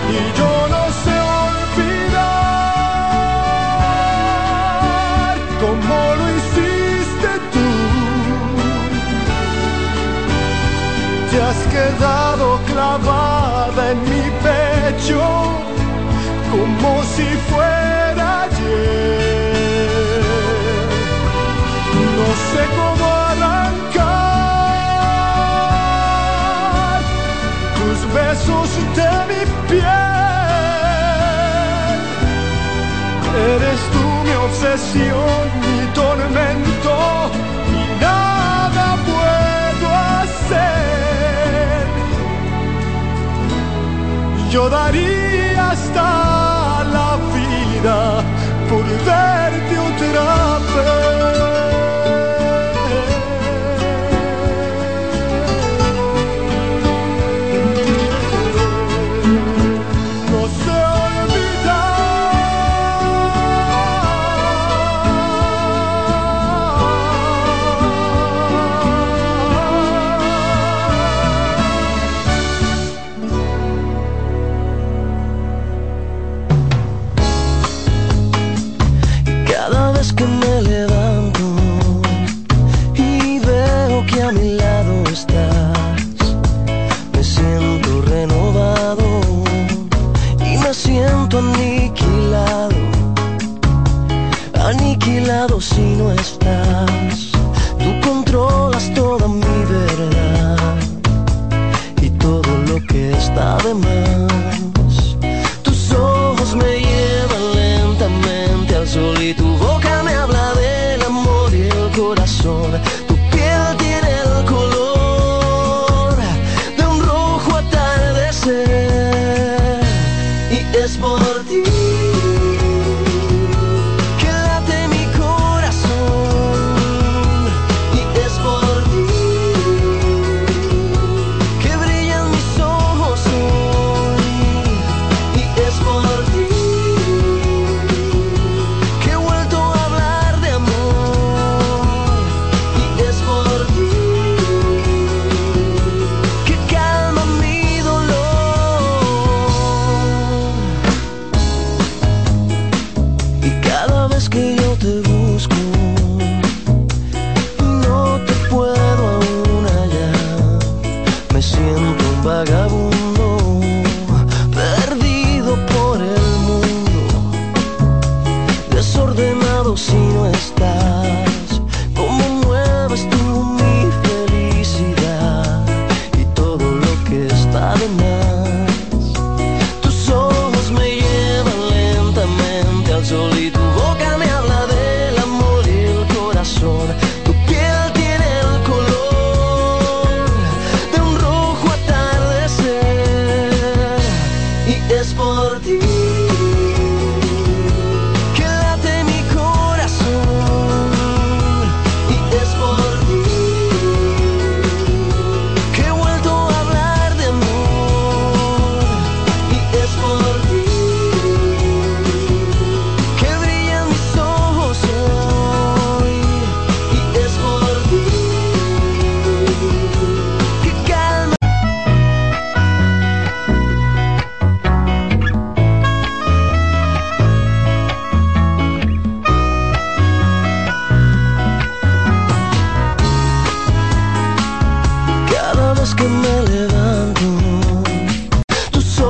[0.09, 1.15] Y yo no sé
[1.47, 2.25] olvidar
[5.61, 7.69] como lo hiciste tú.
[11.31, 15.50] Te has quedado clavada en mi pecho
[16.81, 20.21] como si fuera ayer.
[22.17, 23.81] No sé cómo arrancar
[27.77, 30.11] tus besos de mi piel.
[33.53, 36.95] Eres tú mi obsesión, mi tormento
[37.77, 39.87] y nada puedo
[40.19, 41.83] hacer.
[44.51, 45.10] Yo daría
[49.05, 51.40] darte otra vez.